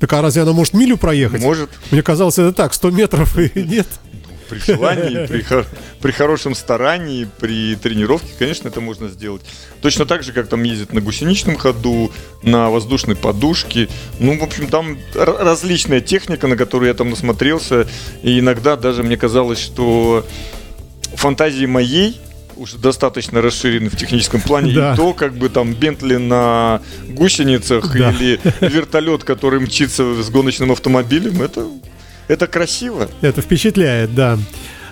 Так 0.00 0.12
а 0.12 0.22
разве 0.22 0.42
она 0.42 0.52
может 0.52 0.74
милю 0.74 0.96
проехать? 0.96 1.42
может. 1.42 1.70
Мне 1.90 2.02
казалось, 2.02 2.38
это 2.38 2.52
так, 2.52 2.74
100 2.74 2.90
метров 2.90 3.38
и 3.38 3.62
нет. 3.62 3.86
При 4.48 4.58
желании, 4.60 5.26
при, 5.26 5.44
при 6.00 6.10
хорошем 6.10 6.54
старании, 6.54 7.28
при 7.38 7.76
тренировке, 7.76 8.28
конечно, 8.38 8.68
это 8.68 8.80
можно 8.80 9.08
сделать. 9.08 9.42
Точно 9.82 10.06
так 10.06 10.22
же, 10.22 10.32
как 10.32 10.48
там 10.48 10.62
ездят 10.62 10.94
на 10.94 11.02
гусеничном 11.02 11.56
ходу, 11.56 12.10
на 12.42 12.70
воздушной 12.70 13.14
подушке. 13.14 13.88
Ну, 14.18 14.38
в 14.38 14.42
общем, 14.42 14.68
там 14.68 14.96
различная 15.14 16.00
техника, 16.00 16.46
на 16.46 16.56
которую 16.56 16.88
я 16.88 16.94
там 16.94 17.10
насмотрелся. 17.10 17.86
И 18.22 18.38
иногда 18.38 18.76
даже 18.76 19.02
мне 19.02 19.18
казалось, 19.18 19.58
что 19.58 20.24
фантазии 21.14 21.66
моей 21.66 22.18
уже 22.58 22.76
достаточно 22.78 23.40
расширены 23.40 23.88
в 23.88 23.96
техническом 23.96 24.40
плане. 24.40 24.72
Да. 24.72 24.92
И 24.92 24.96
то, 24.96 25.14
как 25.14 25.34
бы 25.34 25.48
там 25.48 25.72
Бентли 25.74 26.16
на 26.16 26.80
гусеницах 27.08 27.96
Да. 27.96 28.10
или 28.10 28.40
вертолет, 28.60 29.24
который 29.24 29.60
мчится 29.60 30.22
с 30.22 30.30
гоночным 30.30 30.72
автомобилем, 30.72 31.40
это, 31.42 31.66
это 32.26 32.46
красиво. 32.46 33.08
Это 33.20 33.40
впечатляет, 33.42 34.14
да. 34.14 34.38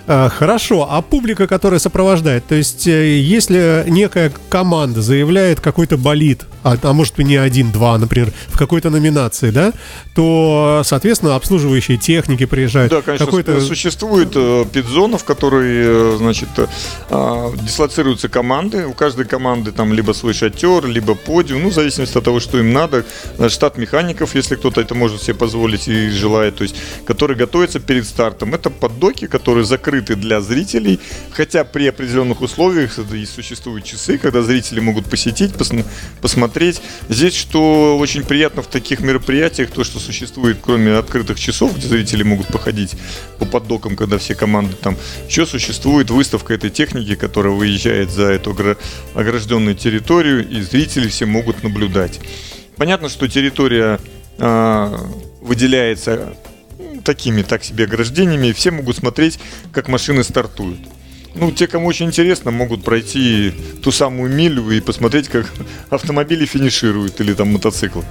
А, 0.09 0.29
Хорошо, 0.29 0.87
а 0.89 1.01
публика, 1.01 1.47
которая 1.47 1.79
сопровождает, 1.81 2.45
то 2.47 2.55
есть 2.55 2.87
э, 2.87 3.17
если 3.17 3.83
некая 3.87 4.31
команда 4.47 5.01
заявляет 5.01 5.59
какой-то 5.59 5.97
болид, 5.97 6.45
а, 6.63 6.77
а 6.81 6.93
может 6.93 7.19
и 7.19 7.25
не 7.25 7.35
один-два, 7.35 7.97
например, 7.97 8.31
в 8.47 8.57
какой-то 8.57 8.89
номинации, 8.89 9.51
да, 9.51 9.73
то, 10.15 10.81
соответственно, 10.85 11.35
обслуживающие 11.35 11.97
техники 11.97 12.45
приезжают. 12.45 12.91
Да, 12.91 13.01
конечно, 13.01 13.25
какой-то... 13.25 13.59
существует 13.59 14.29
э, 14.35 14.63
пидзона, 14.71 15.17
в 15.17 15.25
которой, 15.25 15.67
э, 15.67 16.15
значит, 16.17 16.49
э, 16.55 16.67
а, 17.09 17.53
дислоцируются 17.61 18.29
команды. 18.29 18.85
У 18.85 18.93
каждой 18.93 19.25
команды 19.25 19.73
там 19.73 19.91
либо 19.91 20.13
свой 20.13 20.33
шатер, 20.33 20.85
либо 20.85 21.15
подиум, 21.15 21.63
ну, 21.63 21.69
в 21.69 21.73
зависимости 21.73 22.17
от 22.17 22.23
того, 22.23 22.39
что 22.39 22.57
им 22.59 22.71
надо. 22.71 23.03
Штат 23.49 23.77
механиков, 23.77 24.35
если 24.35 24.55
кто-то 24.55 24.79
это 24.79 24.95
может 24.95 25.21
себе 25.21 25.33
позволить 25.33 25.89
и 25.89 26.09
желает, 26.11 26.55
то 26.55 26.63
есть, 26.63 26.75
который 27.05 27.35
готовится 27.35 27.81
перед 27.81 28.07
стартом. 28.07 28.53
Это 28.53 28.69
поддоки, 28.69 29.27
которые 29.27 29.65
закрыты 29.65 29.96
для 30.01 30.41
зрителей, 30.41 30.99
хотя 31.31 31.63
при 31.63 31.87
определенных 31.87 32.41
условиях 32.41 32.97
и 32.97 33.25
существуют 33.25 33.85
часы, 33.85 34.17
когда 34.17 34.41
зрители 34.41 34.79
могут 34.79 35.05
посетить, 35.05 35.51
посм- 35.51 35.85
посмотреть. 36.21 36.81
Здесь, 37.09 37.35
что 37.35 37.97
очень 37.97 38.23
приятно 38.23 38.61
в 38.61 38.67
таких 38.67 38.99
мероприятиях, 38.99 39.71
то, 39.71 39.83
что 39.83 39.99
существует, 39.99 40.57
кроме 40.61 40.93
открытых 40.93 41.39
часов, 41.39 41.75
где 41.75 41.87
зрители 41.87 42.23
могут 42.23 42.47
походить 42.47 42.95
по 43.39 43.45
поддокам, 43.45 43.95
когда 43.95 44.17
все 44.17 44.35
команды 44.35 44.75
там, 44.81 44.97
еще 45.27 45.45
существует 45.45 46.09
выставка 46.09 46.53
этой 46.53 46.69
техники, 46.69 47.15
которая 47.15 47.53
выезжает 47.53 48.11
за 48.11 48.23
эту 48.23 48.51
огра- 48.51 48.77
огражденную 49.13 49.75
территорию, 49.75 50.47
и 50.47 50.61
зрители 50.61 51.07
все 51.07 51.25
могут 51.25 51.63
наблюдать. 51.63 52.19
Понятно, 52.77 53.09
что 53.09 53.27
территория 53.27 53.99
а, 54.37 55.09
выделяется 55.41 56.37
такими 57.07 57.41
так 57.41 57.63
себе 57.63 57.85
ограждениями, 57.85 58.47
и 58.47 58.53
все 58.53 58.69
могут 58.71 58.97
смотреть, 58.97 59.39
как 59.71 59.87
машины 59.87 60.23
стартуют. 60.23 60.79
Ну, 61.35 61.51
те, 61.51 61.67
кому 61.67 61.87
очень 61.87 62.07
интересно, 62.07 62.51
могут 62.51 62.83
пройти 62.83 63.53
ту 63.81 63.91
самую 63.91 64.31
милю 64.31 64.69
и 64.71 64.81
посмотреть, 64.81 65.29
как 65.29 65.45
автомобили 65.89 66.45
финишируют 66.45 67.19
или 67.21 67.33
там 67.33 67.53
мотоциклы. 67.53 68.03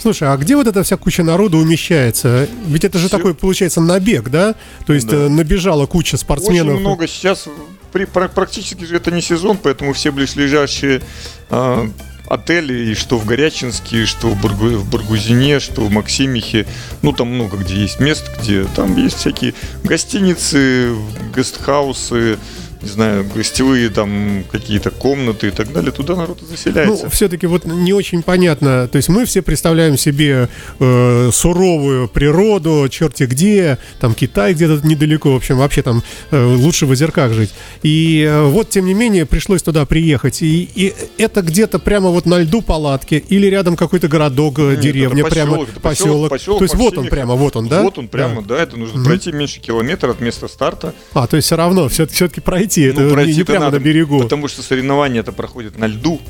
Слушай, 0.00 0.28
а 0.28 0.36
где 0.36 0.56
вот 0.56 0.66
эта 0.66 0.82
вся 0.82 0.96
куча 0.96 1.22
народу 1.22 1.58
умещается? 1.58 2.48
Ведь 2.66 2.84
это 2.84 2.98
же 2.98 3.06
Всё- 3.08 3.16
такой, 3.16 3.34
получается, 3.34 3.80
набег, 3.80 4.28
да? 4.30 4.54
То 4.86 4.92
есть 4.92 5.06
Да. 5.06 5.16
э, 5.16 5.28
набежала 5.28 5.86
куча 5.86 6.16
спортсменов. 6.16 6.74
Очень 6.74 6.80
много 6.80 7.06
сейчас, 7.08 7.46
при, 7.92 8.04
пра- 8.04 8.28
практически 8.28 8.84
же 8.84 8.96
это 8.96 9.10
не 9.12 9.22
сезон, 9.22 9.56
поэтому 9.62 9.92
все 9.92 10.10
близлежащие 10.10 11.02
а, 11.50 11.88
отели, 12.32 12.90
и 12.90 12.94
что 12.94 13.18
в 13.18 13.26
Горячинске, 13.26 14.06
что 14.06 14.28
в, 14.28 14.40
Бургу- 14.42 14.76
в 14.76 14.88
Бургузине, 14.88 15.60
что 15.60 15.82
в 15.82 15.90
Максимихе, 15.90 16.66
ну 17.02 17.12
там 17.12 17.28
много 17.28 17.58
где 17.58 17.74
есть 17.74 18.00
мест, 18.00 18.24
где 18.38 18.64
там 18.64 18.96
есть 18.96 19.18
всякие 19.18 19.52
гостиницы, 19.84 20.96
гестхаусы, 21.36 22.38
не 22.82 22.88
знаю, 22.88 23.24
гостевые 23.34 23.88
там 23.90 24.44
какие-то 24.50 24.90
комнаты 24.90 25.48
и 25.48 25.50
так 25.50 25.72
далее, 25.72 25.92
туда 25.92 26.16
народ 26.16 26.40
заселяется. 26.40 27.04
Ну, 27.04 27.10
все-таки 27.10 27.46
вот 27.46 27.64
не 27.64 27.92
очень 27.92 28.22
понятно. 28.22 28.88
То 28.88 28.96
есть 28.96 29.08
мы 29.08 29.24
все 29.24 29.42
представляем 29.42 29.96
себе 29.96 30.48
э, 30.80 31.30
суровую 31.32 32.08
природу, 32.08 32.88
черти 32.90 33.24
где, 33.24 33.78
там 34.00 34.14
Китай 34.14 34.54
где-то 34.54 34.86
недалеко, 34.86 35.32
в 35.32 35.36
общем, 35.36 35.58
вообще 35.58 35.82
там 35.82 36.02
э, 36.30 36.44
лучше 36.44 36.86
в 36.86 36.90
озерках 36.90 37.32
жить. 37.32 37.50
И 37.82 38.24
э, 38.28 38.44
вот, 38.46 38.70
тем 38.70 38.86
не 38.86 38.94
менее, 38.94 39.26
пришлось 39.26 39.62
туда 39.62 39.86
приехать. 39.86 40.42
И, 40.42 40.68
и 40.74 40.94
это 41.18 41.42
где-то 41.42 41.78
прямо 41.78 42.10
вот 42.10 42.26
на 42.26 42.38
льду 42.38 42.62
палатки 42.62 43.24
или 43.28 43.46
рядом 43.46 43.76
какой-то 43.76 44.08
городок, 44.08 44.58
э, 44.58 44.70
Нет, 44.72 44.80
деревня, 44.80 45.20
это 45.22 45.30
прямо 45.30 45.56
поселок, 45.58 45.80
поселок. 45.80 46.30
поселок 46.30 46.58
То 46.58 46.64
есть 46.64 46.74
вот 46.74 46.98
он 46.98 47.06
прямо, 47.08 47.34
вот 47.34 47.56
он, 47.56 47.68
да? 47.68 47.82
Вот 47.82 47.98
он 47.98 48.08
прямо, 48.08 48.42
да, 48.42 48.62
это 48.62 48.76
нужно 48.76 48.98
Мгм. 48.98 49.06
пройти 49.06 49.32
меньше 49.32 49.60
километра 49.60 50.10
от 50.10 50.20
места 50.20 50.48
старта. 50.48 50.94
А, 51.12 51.26
то 51.26 51.36
есть 51.36 51.46
все 51.46 51.56
равно, 51.56 51.88
все-таки 51.88 52.40
пройти, 52.40 52.71
это 52.80 53.00
Ну, 53.02 53.20
не- 53.24 53.44
прямо 53.44 53.66
надо, 53.66 53.78
на 53.78 53.82
берегу. 53.82 54.20
Потому 54.22 54.48
что 54.48 54.62
соревнования 54.62 55.20
это 55.20 55.32
проходят 55.32 55.78
на 55.78 55.86
льду. 55.86 56.20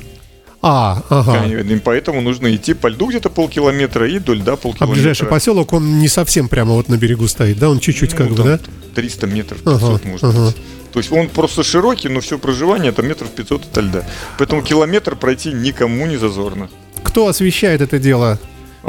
А, 0.61 1.03
ага. 1.09 1.45
И 1.45 1.75
поэтому 1.79 2.21
нужно 2.21 2.55
идти 2.55 2.73
по 2.73 2.87
льду 2.87 3.09
где-то 3.09 3.29
полкилометра 3.29 4.07
и 4.09 4.19
до 4.19 4.33
льда 4.33 4.53
А 4.53 4.55
полкилометра. 4.55 4.95
ближайший 4.95 5.27
поселок, 5.27 5.73
он 5.73 5.99
не 5.99 6.07
совсем 6.07 6.47
прямо 6.47 6.73
вот 6.73 6.87
на 6.87 6.97
берегу 6.97 7.27
стоит, 7.27 7.57
да? 7.59 7.69
Он 7.69 7.79
чуть-чуть 7.79 8.11
Ну, 8.11 8.17
как 8.17 8.29
бы, 8.31 8.43
да? 8.43 8.59
300 8.95 9.27
метров, 9.27 9.59
Ага, 9.65 9.77
500 9.79 10.05
может 10.05 10.23
ага. 10.23 10.45
быть. 10.47 10.55
То 10.93 10.99
есть 10.99 11.11
он 11.11 11.27
просто 11.27 11.63
широкий, 11.63 12.07
но 12.07 12.21
все 12.21 12.37
проживание 12.37 12.91
это 12.91 13.01
метров 13.01 13.29
500 13.31 13.65
от 13.75 13.83
льда. 13.83 14.05
Поэтому 14.37 14.61
километр 14.61 15.15
пройти 15.15 15.51
никому 15.51 16.05
не 16.05 16.15
зазорно. 16.17 16.69
Кто 17.03 17.27
освещает 17.27 17.81
это 17.81 17.99
дело? 17.99 18.39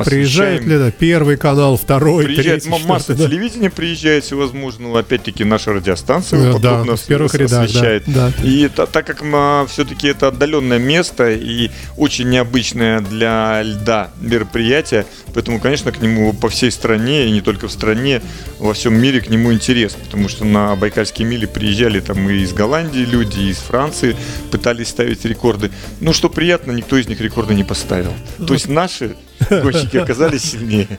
Приезжает 0.03 0.61
Освещаем. 0.63 0.69
ли 0.83 0.89
это 0.89 0.91
первый 0.99 1.37
канал, 1.37 1.77
второй, 1.77 2.25
Приезжает 2.25 2.65
третий, 2.65 2.87
масса 2.87 3.15
да? 3.15 3.27
телевидения, 3.29 3.71
приезжает 3.71 4.25
всевозможного. 4.25 4.99
Опять-таки 5.01 5.45
наша 5.45 5.73
радиостанция 5.73 6.51
Э, 6.51 6.53
подобно 6.53 6.85
да, 6.93 6.97
в 6.97 7.03
первых 7.03 7.35
рядах, 7.37 7.51
да, 7.51 7.63
освещает. 7.63 8.03
да. 8.07 8.33
И 8.43 8.69
та- 8.75 8.87
так 8.87 9.07
как 9.07 9.23
все-таки 9.69 10.09
это 10.09 10.29
отдаленное 10.29 10.79
место 10.81 11.31
и 11.31 11.71
очень 11.97 12.29
необычное 12.29 13.01
для 13.01 13.63
льда 13.63 14.11
мероприятие, 14.21 15.07
поэтому, 15.33 15.61
конечно, 15.61 15.93
к 15.93 16.03
нему 16.03 16.33
по 16.33 16.49
всей 16.49 16.73
стране, 16.73 17.27
и 17.27 17.31
не 17.31 17.41
только 17.41 17.69
в 17.69 17.73
стране, 17.73 18.21
во 18.59 18.75
всем 18.75 18.95
мире 19.01 19.21
к 19.21 19.29
нему 19.29 19.53
интерес. 19.53 19.93
Потому 19.95 20.29
что 20.29 20.45
на 20.45 20.75
Байкальские 20.75 21.29
мили 21.29 21.47
приезжали 21.47 22.01
там 22.01 22.29
и 22.29 22.35
из 22.41 22.53
Голландии 22.53 23.01
люди, 23.05 23.39
и 23.39 23.51
из 23.51 23.59
Франции, 23.59 24.17
пытались 24.51 24.89
ставить 24.89 25.25
рекорды. 25.25 25.71
Ну, 26.01 26.13
что 26.13 26.29
приятно, 26.29 26.73
никто 26.73 26.97
из 26.97 27.07
них 27.07 27.21
рекорда 27.21 27.55
не 27.55 27.63
поставил. 27.63 28.13
То 28.45 28.55
есть 28.55 28.69
наши 28.69 29.15
гонщики 29.51 29.97
оказались 29.97 30.45
сильнее. 30.45 30.99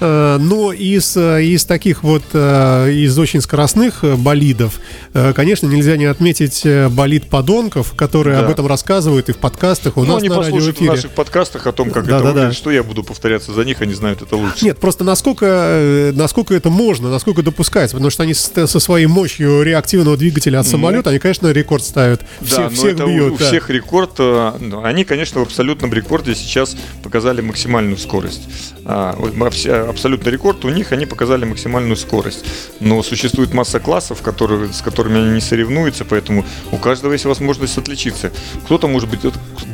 Э, 0.00 0.38
Но 0.40 0.72
из, 0.72 1.16
э, 1.16 1.44
из 1.44 1.64
таких 1.64 2.02
вот, 2.02 2.22
э, 2.32 2.90
из 2.92 3.18
очень 3.18 3.40
скоростных 3.40 4.02
болидов, 4.18 4.80
конечно, 5.34 5.66
нельзя 5.66 5.96
не 5.96 6.06
отметить 6.06 6.64
болид 6.90 7.28
подонков, 7.30 7.92
которые 7.94 8.36
Да. 8.38 8.44
об 8.44 8.50
этом 8.50 8.66
рассказывают 8.66 9.28
и 9.28 9.32
в 9.32 9.36
подкастах, 9.38 9.96
у 9.96 10.04
Ну, 10.04 10.14
нас 10.14 10.22
на 10.22 10.28
послушают 10.28 10.52
в 10.54 10.66
радиоэфире. 10.68 10.90
наших 10.90 11.10
подкастах 11.12 11.66
о 11.66 11.72
том, 11.72 11.90
как 11.90 12.06
Да, 12.06 12.16
это 12.16 12.24
да, 12.24 12.30
да. 12.30 12.34
выглядит, 12.40 12.56
что 12.56 12.70
я 12.70 12.82
буду 12.82 13.04
повторяться 13.04 13.52
за 13.52 13.64
них, 13.64 13.80
они 13.80 13.94
знают 13.94 14.22
это 14.22 14.36
лучше. 14.36 14.64
Нет, 14.64 14.78
просто 14.78 15.04
насколько, 15.04 16.10
насколько 16.14 16.54
это 16.54 16.70
можно, 16.70 17.10
насколько 17.10 17.42
допускается, 17.42 17.96
потому 17.96 18.10
что 18.10 18.24
они 18.24 18.34
со 18.34 18.66
своей 18.66 19.06
мощью 19.06 19.62
реактивного 19.62 20.16
двигателя 20.16 20.58
от 20.60 20.66
Ну. 20.66 20.72
самолета, 20.72 21.10
они, 21.10 21.18
конечно, 21.20 21.50
рекорд 21.52 21.84
ставят. 21.84 22.20
Да, 22.40 22.46
Все- 22.46 22.60
но 22.64 22.70
всех 22.70 22.94
это 22.94 23.04
у- 23.04 23.08
бьют. 23.08 23.32
у, 23.34 23.36
да. 23.38 23.46
всех 23.46 23.70
рекорд. 23.70 24.18
ну, 24.18 24.82
Они, 24.84 25.04
конечно, 25.04 25.40
в 25.40 25.44
абсолютном 25.44 25.92
рекорде 25.92 26.34
сейчас 26.34 26.76
показали 27.02 27.40
максимальную 27.40 27.96
скорость. 27.98 28.42
А, 28.84 29.16
абсолютный 29.88 30.32
рекорд 30.32 30.64
у 30.64 30.70
них 30.70 30.92
они 30.92 31.06
показали 31.06 31.44
максимальную 31.44 31.96
скорость. 31.96 32.44
Но 32.80 33.02
существует 33.02 33.52
масса 33.54 33.80
классов, 33.80 34.22
которые, 34.22 34.72
с 34.72 34.82
которыми 34.82 35.18
они 35.18 35.30
не 35.30 35.40
соревнуются, 35.40 36.04
поэтому 36.04 36.44
у 36.72 36.76
каждого 36.76 37.12
есть 37.12 37.24
возможность 37.24 37.78
отличиться. 37.78 38.32
Кто-то 38.64 38.88
может 38.88 39.08
быть, 39.08 39.20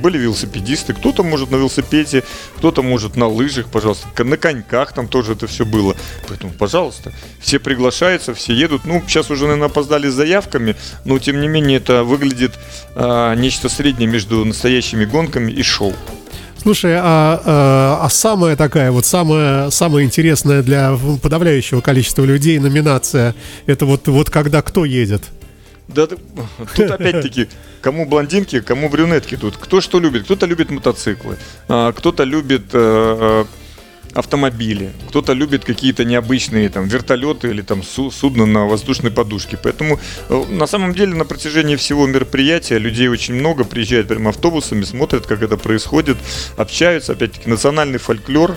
были 0.02 0.18
велосипедисты, 0.18 0.94
кто-то 0.94 1.22
может 1.22 1.50
на 1.50 1.56
велосипеде, 1.56 2.24
кто-то 2.56 2.82
может 2.82 3.16
на 3.16 3.28
лыжах, 3.28 3.66
пожалуйста, 3.66 4.06
на 4.22 4.36
коньках 4.36 4.92
там 4.92 5.08
тоже 5.08 5.32
это 5.32 5.46
все 5.46 5.64
было. 5.64 5.96
Поэтому, 6.28 6.52
пожалуйста, 6.52 7.12
все 7.40 7.58
приглашаются, 7.58 8.34
все 8.34 8.52
едут. 8.54 8.84
Ну, 8.84 9.02
сейчас 9.06 9.30
уже, 9.30 9.44
наверное, 9.44 9.66
опоздали 9.66 10.08
с 10.08 10.14
заявками, 10.14 10.76
но 11.04 11.18
тем 11.18 11.40
не 11.40 11.48
менее 11.48 11.78
это 11.78 12.04
выглядит 12.04 12.58
а, 12.94 13.34
нечто 13.34 13.68
среднее 13.68 14.08
между 14.08 14.44
настоящими 14.44 15.04
гонками 15.04 15.52
и 15.52 15.62
шоу. 15.62 15.94
Слушай, 16.62 16.96
а, 16.96 17.40
а, 17.42 18.00
а 18.02 18.08
самая 18.10 18.54
такая 18.54 18.90
вот 18.90 19.06
самая 19.06 19.70
самая 19.70 20.04
интересная 20.04 20.62
для 20.62 20.94
подавляющего 21.22 21.80
количества 21.80 22.24
людей 22.24 22.58
номинация, 22.58 23.34
это 23.64 23.86
вот 23.86 24.06
вот 24.08 24.28
когда 24.28 24.60
кто 24.60 24.84
едет? 24.84 25.22
Да, 25.88 26.06
тут 26.76 26.90
опять-таки, 26.90 27.48
кому 27.80 28.04
блондинки, 28.04 28.60
кому 28.60 28.90
брюнетки 28.90 29.38
тут. 29.38 29.56
Кто 29.56 29.80
что 29.80 29.98
любит. 30.00 30.24
Кто-то 30.24 30.44
любит 30.44 30.70
мотоциклы, 30.70 31.38
а, 31.66 31.92
кто-то 31.92 32.24
любит 32.24 32.64
э, 32.74 33.44
автомобили, 34.14 34.90
кто-то 35.08 35.32
любит 35.32 35.64
какие-то 35.64 36.04
необычные 36.04 36.68
там 36.68 36.88
вертолеты 36.88 37.48
или 37.50 37.62
там 37.62 37.82
су- 37.82 38.10
судно 38.10 38.46
на 38.46 38.66
воздушной 38.66 39.10
подушке. 39.10 39.58
Поэтому 39.62 40.00
э, 40.28 40.44
на 40.50 40.66
самом 40.66 40.94
деле 40.94 41.14
на 41.14 41.24
протяжении 41.24 41.76
всего 41.76 42.06
мероприятия 42.06 42.78
людей 42.78 43.08
очень 43.08 43.34
много, 43.34 43.64
приезжают 43.64 44.08
прямо 44.08 44.30
автобусами, 44.30 44.82
смотрят, 44.82 45.26
как 45.26 45.42
это 45.42 45.56
происходит, 45.56 46.16
общаются, 46.56 47.12
опять-таки 47.12 47.48
национальный 47.48 47.98
фольклор, 47.98 48.56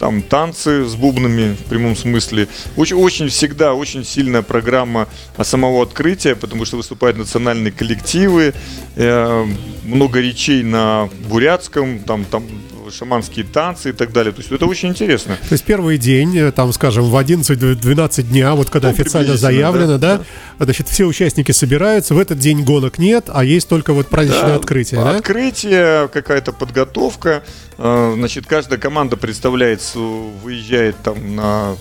там 0.00 0.22
танцы 0.22 0.86
с 0.86 0.94
бубнами 0.94 1.54
в 1.54 1.68
прямом 1.68 1.94
смысле. 1.94 2.48
Очень, 2.76 2.96
очень 2.96 3.28
всегда 3.28 3.74
очень 3.74 4.02
сильная 4.04 4.40
программа 4.40 5.08
самого 5.42 5.82
открытия, 5.82 6.34
потому 6.34 6.64
что 6.64 6.78
выступают 6.78 7.18
национальные 7.18 7.70
коллективы, 7.70 8.54
э, 8.96 9.46
много 9.84 10.20
речей 10.20 10.62
на 10.62 11.10
бурятском, 11.28 11.98
там, 12.00 12.24
там 12.24 12.44
шаманские 12.90 13.44
танцы 13.44 13.90
и 13.90 13.92
так 13.92 14.12
далее. 14.12 14.32
То 14.32 14.40
есть 14.40 14.50
это 14.52 14.66
очень 14.66 14.88
интересно. 14.90 15.36
То 15.48 15.52
есть 15.52 15.64
первый 15.64 15.98
день, 15.98 16.36
э, 16.36 16.52
там, 16.52 16.72
скажем, 16.72 17.04
в 17.04 17.16
11-12 17.16 18.22
дня, 18.22 18.54
вот 18.54 18.70
когда 18.70 18.88
Ну, 18.88 18.94
официально 18.94 19.36
заявлено, 19.36 19.98
да, 19.98 20.22
да, 20.58 20.64
значит, 20.64 20.88
все 20.88 21.04
участники 21.04 21.52
собираются, 21.52 22.14
в 22.14 22.18
этот 22.18 22.38
день 22.38 22.62
гонок 22.64 22.98
нет, 22.98 23.24
а 23.28 23.44
есть 23.44 23.68
только 23.68 23.92
вот 23.92 24.08
праздничное 24.08 24.48
Да, 24.48 24.54
открытие, 24.56 25.00
да? 25.02 25.16
Открытие, 25.16 26.08
какая-то 26.08 26.52
подготовка. 26.52 27.42
Э, 27.78 28.14
Значит, 28.16 28.46
каждая 28.46 28.78
команда 28.78 29.16
представляется, 29.16 29.98
выезжает 29.98 30.96
там 31.02 31.36
на 31.36 31.76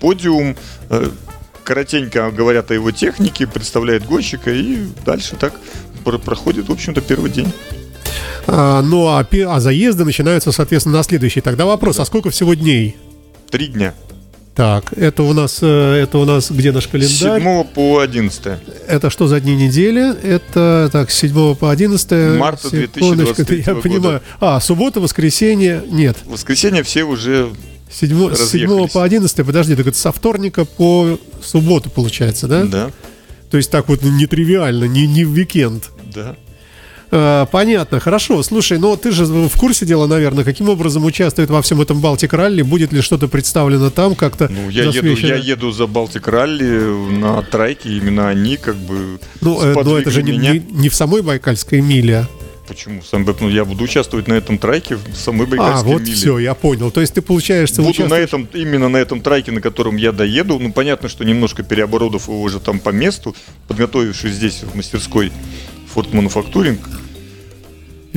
подиум, 0.00 0.56
э, 0.90 1.08
коротенько 1.64 2.30
говорят 2.30 2.70
о 2.70 2.74
его 2.74 2.90
технике, 2.90 3.46
представляет 3.46 4.06
гонщика 4.06 4.50
и 4.50 4.86
дальше 5.04 5.36
так 5.36 5.52
пр- 6.04 6.18
проходит, 6.18 6.68
в 6.68 6.72
общем-то, 6.72 7.00
первый 7.00 7.30
день. 7.30 7.52
А, 8.50 8.80
ну, 8.82 9.06
а, 9.08 9.26
а 9.46 9.60
заезды 9.60 10.04
начинаются, 10.04 10.52
соответственно, 10.52 10.96
на 10.96 11.02
следующий. 11.02 11.40
Тогда 11.42 11.66
вопрос, 11.66 12.00
а 12.00 12.04
сколько 12.06 12.30
всего 12.30 12.54
дней? 12.54 12.96
Три 13.50 13.66
дня. 13.68 13.94
Так, 14.54 14.92
это 14.96 15.22
у 15.22 15.32
нас, 15.34 15.58
э, 15.62 15.66
это 16.02 16.18
у 16.18 16.24
нас 16.24 16.50
где 16.50 16.72
наш 16.72 16.84
С 16.84 16.86
календарь? 16.88 17.40
7 17.42 17.64
по 17.64 18.00
11. 18.00 18.58
Это 18.88 19.10
что 19.10 19.28
за 19.28 19.38
дни 19.38 19.54
недели? 19.54 20.16
Это, 20.20 20.88
так, 20.90 21.10
с 21.12 21.14
7 21.14 21.54
по 21.54 21.70
11. 21.70 22.38
Марта 22.40 22.68
Секундочку, 22.68 23.44
2023 23.44 23.64
Я 23.66 23.74
понимаю. 23.76 24.22
А, 24.40 24.58
суббота, 24.60 24.98
воскресенье, 24.98 25.84
нет. 25.88 26.16
Воскресенье 26.24 26.82
все 26.82 27.04
уже 27.04 27.50
Седьмо- 27.88 28.34
с 28.34 28.50
7 28.50 28.62
Разъехались. 28.64 28.92
по 28.92 29.04
11, 29.04 29.46
подожди, 29.46 29.76
так 29.76 29.86
это 29.86 29.96
со 29.96 30.10
вторника 30.10 30.64
по 30.64 31.20
субботу 31.40 31.88
получается, 31.90 32.48
да? 32.48 32.64
да, 32.64 32.90
То 33.50 33.58
есть 33.58 33.70
так 33.70 33.88
вот 33.88 34.02
нетривиально, 34.02 34.86
не, 34.86 35.06
не 35.06 35.24
в 35.24 35.34
уикенд. 35.34 35.84
да. 36.12 36.34
А, 37.10 37.46
понятно, 37.46 38.00
хорошо. 38.00 38.42
Слушай, 38.42 38.78
ну 38.78 38.96
ты 38.96 39.12
же 39.12 39.24
в 39.24 39.56
курсе 39.58 39.86
дела, 39.86 40.06
наверное, 40.06 40.44
каким 40.44 40.68
образом 40.68 41.04
участвует 41.04 41.48
во 41.50 41.62
всем 41.62 41.80
этом 41.80 42.00
Балтик 42.00 42.32
Ралли? 42.34 42.62
Будет 42.62 42.92
ли 42.92 43.00
что-то 43.00 43.28
представлено 43.28 43.90
там 43.90 44.14
как-то? 44.14 44.48
Ну, 44.50 44.68
я 44.68 44.84
еду, 44.84 45.06
я 45.16 45.36
еду 45.36 45.70
за 45.72 45.86
Балтик 45.86 46.28
Ралли 46.28 47.10
на 47.18 47.42
трайке, 47.42 47.90
именно 47.96 48.28
они 48.28 48.56
как 48.56 48.76
бы 48.76 49.18
Ну, 49.40 49.60
э, 49.62 49.74
но 49.82 49.98
это 49.98 50.10
же 50.10 50.22
меня. 50.22 50.52
не- 50.52 50.58
не 50.70 50.88
в 50.90 50.94
самой 50.94 51.22
Байкальской 51.22 51.80
миле. 51.80 52.26
Почему? 52.66 53.00
Сам, 53.02 53.26
ну, 53.40 53.48
я 53.48 53.64
буду 53.64 53.82
участвовать 53.84 54.28
на 54.28 54.34
этом 54.34 54.58
трайке 54.58 54.96
в 54.96 55.16
самой 55.16 55.46
А, 55.46 55.50
Байкальской 55.50 55.90
вот 55.90 56.02
миле. 56.02 56.14
все, 56.14 56.38
я 56.38 56.52
понял. 56.52 56.90
То 56.90 57.00
есть 57.00 57.14
ты, 57.14 57.22
получаешься, 57.22 57.80
Буду 57.80 58.00
на 58.00 58.16
участвуешь- 58.16 58.28
этом, 58.28 58.48
именно 58.52 58.90
на 58.90 58.98
этом 58.98 59.22
трайке, 59.22 59.50
на 59.52 59.62
котором 59.62 59.96
я 59.96 60.12
доеду. 60.12 60.58
Ну, 60.58 60.70
понятно, 60.70 61.08
что 61.08 61.24
немножко 61.24 61.62
переоборудов 61.62 62.28
его 62.28 62.42
уже 62.42 62.60
там 62.60 62.78
по 62.78 62.90
месту, 62.90 63.34
подготовившись 63.68 64.32
здесь 64.34 64.62
в 64.62 64.76
мастерской 64.76 65.32
Ford 65.94 66.10
Manufacturing. 66.12 66.76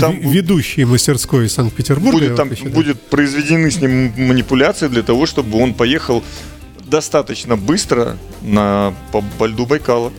Там 0.02 0.20
ведущий 0.20 0.86
мастерской 0.86 1.50
Санкт-Петербурга. 1.50 2.20
будет, 2.20 2.36
там 2.36 2.50
будет 2.72 3.02
произведены 3.02 3.72
с 3.72 3.78
ним 3.78 4.14
манипуляции 4.18 4.88
для 4.88 5.04
того, 5.04 5.26
чтобы 5.26 5.58
он 5.60 5.74
поехал 5.74 6.24
достаточно 6.86 7.56
быстро 7.56 8.18
на, 8.42 8.94
по, 9.12 9.24
по 9.38 9.46
льду 9.46 9.66
Байкала. 9.66 10.12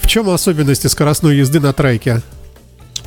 В 0.00 0.06
чем 0.06 0.30
особенности 0.30 0.86
скоростной 0.86 1.36
езды 1.36 1.60
на 1.60 1.72
трайке? 1.72 2.22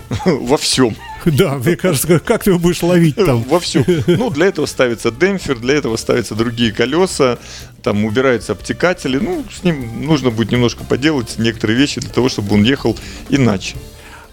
Во 0.25 0.58
всем. 0.58 0.96
Да, 1.25 1.55
мне 1.55 1.75
кажется, 1.75 2.20
как 2.20 2.44
ты 2.44 2.51
его 2.51 2.60
будешь 2.60 2.84
ловить 2.84 3.15
там? 3.15 3.41
Во 3.44 3.60
всем. 3.60 3.84
Ну, 4.08 4.29
для 4.29 4.48
этого 4.48 4.65
ставится 4.67 5.12
демпфер, 5.12 5.58
для 5.58 5.75
этого 5.75 5.98
ставятся 5.98 6.36
другие 6.36 6.72
колеса, 6.72 7.39
там 7.82 8.05
убираются 8.05 8.51
обтекатели. 8.51 9.17
Ну, 9.17 9.44
с 9.51 9.63
ним 9.63 10.05
нужно 10.05 10.29
будет 10.29 10.51
немножко 10.51 10.84
поделать 10.84 11.36
некоторые 11.38 11.77
вещи 11.77 12.00
для 12.00 12.11
того, 12.11 12.29
чтобы 12.29 12.53
он 12.53 12.64
ехал 12.64 12.98
иначе. 13.29 13.75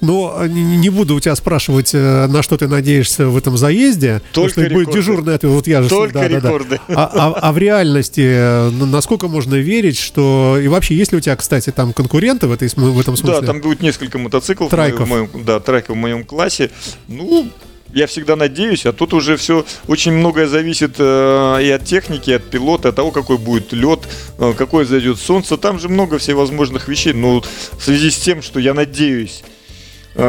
Но 0.02 0.36
э, 0.36 0.48
не 0.48 0.90
буду 0.90 1.14
у 1.14 1.20
тебя 1.20 1.34
спрашивать, 1.36 1.92
э, 1.94 2.26
на 2.26 2.42
что 2.42 2.58
ты 2.58 2.66
надеешься 2.66 3.28
в 3.28 3.36
этом 3.36 3.56
заезде. 3.56 4.20
потому 4.30 4.48
Только 4.48 4.50
что 4.50 4.60
будет 4.62 4.80
рекорды. 4.88 4.98
дежурный 4.98 5.34
ответ. 5.36 5.52
Вот 5.52 5.66
я 5.68 5.82
же 5.82 5.88
Только 5.88 6.14
да, 6.14 6.28
да, 6.28 6.28
да. 6.28 6.48
рекорды. 6.48 6.80
А, 6.88 7.10
а- 7.14 7.38
а 7.40 7.52
в 7.52 7.58
реальности, 7.58 8.20
э, 8.20 8.70
ну, 8.70 8.86
насколько 8.86 9.28
можно 9.28 9.54
верить, 9.54 9.96
что... 9.96 10.58
И 10.60 10.66
вообще, 10.66 10.96
есть 10.96 11.12
ли 11.12 11.18
у 11.18 11.20
тебя, 11.20 11.36
кстати, 11.36 11.70
там 11.70 11.92
конкуренты 11.92 12.48
в, 12.48 12.52
этой, 12.52 12.68
в 12.68 13.00
этом 13.00 13.16
смысле? 13.16 13.40
Да, 13.40 13.46
там 13.46 13.60
будет 13.60 13.80
несколько 13.80 14.18
мотоциклов. 14.18 14.70
Трайков. 14.70 15.06
В 15.06 15.10
моем, 15.10 15.28
да, 15.44 15.60
трайков 15.60 15.94
в 15.96 15.98
моем 16.00 16.24
классе. 16.24 16.70
Ну, 17.06 17.48
я 17.94 18.06
всегда 18.08 18.34
надеюсь, 18.34 18.86
а 18.86 18.92
тут 18.92 19.14
уже 19.14 19.36
все 19.36 19.64
очень 19.86 20.12
многое 20.12 20.48
зависит 20.48 20.96
э, 20.98 21.58
и 21.62 21.70
от 21.70 21.84
техники, 21.84 22.30
и 22.30 22.32
от 22.32 22.44
пилота, 22.50 22.88
от 22.88 22.96
того, 22.96 23.10
какой 23.12 23.38
будет 23.38 23.72
лед, 23.72 24.00
э, 24.38 24.52
какое 24.56 24.84
зайдет 24.84 25.18
солнце. 25.18 25.56
Там 25.58 25.78
же 25.78 25.88
много 25.88 26.18
всевозможных 26.18 26.88
вещей. 26.88 27.12
Но 27.12 27.40
в 27.40 27.82
связи 27.84 28.10
с 28.10 28.16
тем, 28.16 28.42
что 28.42 28.58
я 28.58 28.74
надеюсь, 28.74 29.44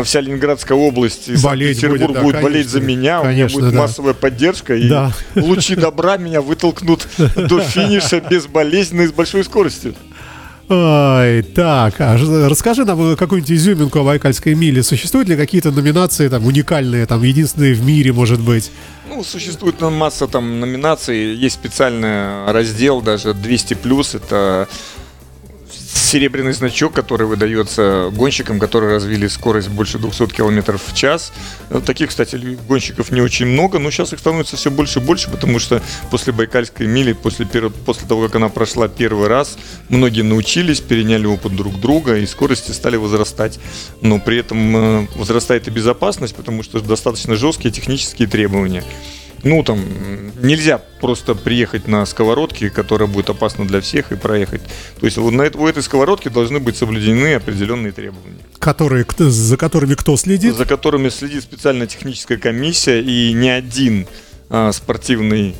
вся 0.03 0.21
Ленинградская 0.21 0.77
область 0.77 1.27
и 1.29 1.35
Болеть 1.37 1.79
Санкт-Петербург 1.79 1.99
будет, 1.99 2.13
да, 2.13 2.21
будет 2.21 2.41
болеть 2.41 2.67
конечно. 2.67 2.79
за 2.79 2.81
меня, 2.81 3.21
у 3.21 3.25
меня 3.25 3.33
Конечно, 3.35 3.59
будет 3.59 3.73
да. 3.73 3.79
массовая 3.79 4.13
поддержка, 4.13 4.75
и 4.75 4.87
Да. 4.87 5.11
лучи 5.35 5.75
добра 5.75 6.17
меня 6.17 6.41
вытолкнут 6.41 7.07
до 7.17 7.59
финиша 7.61 8.21
безболезненно 8.21 9.01
и 9.01 9.07
с 9.07 9.11
большой 9.11 9.43
скоростью. 9.43 9.95
Ай, 10.69 11.41
так, 11.43 11.95
а 11.99 12.17
расскажи 12.17 12.85
нам 12.85 13.11
э, 13.11 13.15
какую-нибудь 13.17 13.51
изюминку 13.51 13.99
о 13.99 14.03
Байкальской 14.03 14.55
миле. 14.55 14.81
Существуют 14.81 15.27
ли 15.27 15.35
какие-то 15.35 15.71
номинации 15.71 16.29
там 16.29 16.45
уникальные, 16.45 17.05
там 17.05 17.21
единственные 17.21 17.73
в 17.73 17.83
мире, 17.83 18.13
может 18.13 18.39
быть? 18.39 18.71
Ну, 19.09 19.23
существует 19.23 19.81
масса 19.81 20.27
там 20.27 20.61
номинаций, 20.61 21.35
есть 21.35 21.55
специальный 21.55 22.51
раздел, 22.51 23.01
даже 23.01 23.33
200 23.33 23.73
плюс, 23.75 24.15
это 24.15 24.67
серебряный 25.93 26.53
значок, 26.53 26.93
который 26.93 27.27
выдается 27.27 28.09
гонщикам, 28.13 28.59
которые 28.59 28.93
развили 28.93 29.27
скорость 29.27 29.69
больше 29.69 29.99
200 29.99 30.27
км 30.27 30.77
в 30.77 30.93
час. 30.93 31.33
Э, 31.69 31.81
Таких, 31.85 32.09
кстати, 32.09 32.35
гонщиков 32.67 33.11
не 33.11 33.21
очень 33.21 33.45
много, 33.45 33.79
но 33.79 33.91
сейчас 33.91 34.13
их 34.13 34.19
становится 34.19 34.57
все 34.57 34.71
больше 34.71 34.99
и 34.99 35.01
больше, 35.01 35.29
потому 35.29 35.59
что 35.59 35.81
после 36.11 36.33
Байкальской 36.33 36.87
мили, 36.87 37.13
после, 37.13 37.45
после 37.45 38.07
того, 38.07 38.25
как 38.25 38.35
она 38.35 38.49
прошла 38.49 38.87
первый 38.87 39.27
раз, 39.27 39.57
многие 39.89 40.21
научились, 40.21 40.79
переняли 40.79 41.25
опыт 41.25 41.55
друг 41.55 41.79
друга, 41.79 42.17
и 42.17 42.25
скорости 42.25 42.71
стали 42.71 42.95
возрастать. 42.95 43.59
Но 44.01 44.19
при 44.19 44.37
этом 44.37 44.75
э, 44.75 45.07
возрастает 45.15 45.67
и 45.67 45.71
безопасность, 45.71 46.35
потому 46.35 46.63
что 46.63 46.79
достаточно 46.79 47.35
жесткие 47.35 47.71
технические 47.71 48.27
требования. 48.27 48.83
Ну, 49.43 49.61
там, 49.63 49.79
нельзя 50.41 50.79
просто 51.01 51.35
приехать 51.35 51.87
на 51.87 52.05
сковородке, 52.05 52.69
которая 52.69 53.09
будет 53.09 53.29
опасна 53.29 53.67
для 53.67 53.81
всех, 53.81 54.11
и 54.11 54.15
проехать. 54.15 54.61
То 54.99 55.05
есть 55.05 55.17
вот 55.17 55.31
на 55.31 55.43
у 55.43 55.67
этой 55.67 55.83
сковородки 55.83 56.29
должны 56.29 56.59
быть 56.59 56.77
соблюдены 56.77 57.35
определенные 57.35 57.91
требования, 57.91 58.39
Которые, 58.59 59.05
за 59.17 59.57
которыми 59.57 59.95
кто 59.95 60.15
следит? 60.15 60.55
за 60.55 60.65
которыми 60.65 61.09
следит 61.09 61.43
специальная 61.43 61.87
техническая 61.87 62.37
комиссия, 62.37 63.01
и 63.01 63.33
ни 63.33 63.49
один 63.49 64.07
а, 64.49 64.71
спортивный 64.71 65.55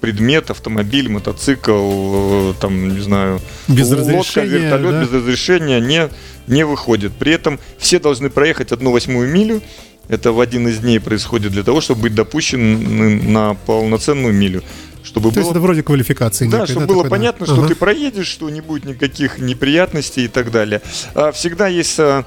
предмет, 0.00 0.50
автомобиль, 0.50 1.08
мотоцикл, 1.08 2.50
э, 2.50 2.54
там, 2.60 2.94
не 2.94 3.00
знаю, 3.00 3.40
Без 3.68 3.90
лодка, 3.90 4.42
вертолет 4.42 4.90
да? 4.90 5.02
без 5.02 5.10
разрешения 5.10 5.80
не, 5.80 6.10
не 6.46 6.66
выходит. 6.66 7.12
При 7.14 7.32
этом 7.32 7.58
все 7.78 7.98
должны 7.98 8.28
проехать 8.28 8.70
одну 8.70 8.92
восьмую 8.92 9.30
милю. 9.30 9.62
Это 10.08 10.32
в 10.32 10.40
один 10.40 10.68
из 10.68 10.78
дней 10.80 11.00
происходит 11.00 11.52
для 11.52 11.62
того, 11.62 11.80
чтобы 11.80 12.02
быть 12.02 12.14
допущены 12.14 13.20
на 13.22 13.54
полноценную 13.54 14.34
милю. 14.34 14.62
Чтобы 15.02 15.28
То 15.28 15.34
было 15.34 15.40
есть 15.42 15.50
это 15.50 15.60
вроде 15.60 15.82
квалификации. 15.82 16.48
да, 16.48 16.60
некой, 16.60 16.72
чтобы 16.72 16.86
было 16.86 16.96
такой, 17.04 17.10
да? 17.10 17.16
понятно, 17.16 17.46
что 17.46 17.58
Ага. 17.58 17.68
ты 17.68 17.74
проедешь, 17.74 18.26
что 18.26 18.48
не 18.50 18.60
будет 18.62 18.84
никаких 18.84 19.38
неприятностей 19.38 20.24
и 20.24 20.28
так 20.28 20.50
далее. 20.50 20.80
А, 21.14 21.30
Всегда 21.32 21.68
есть 21.68 21.98
а, 21.98 22.24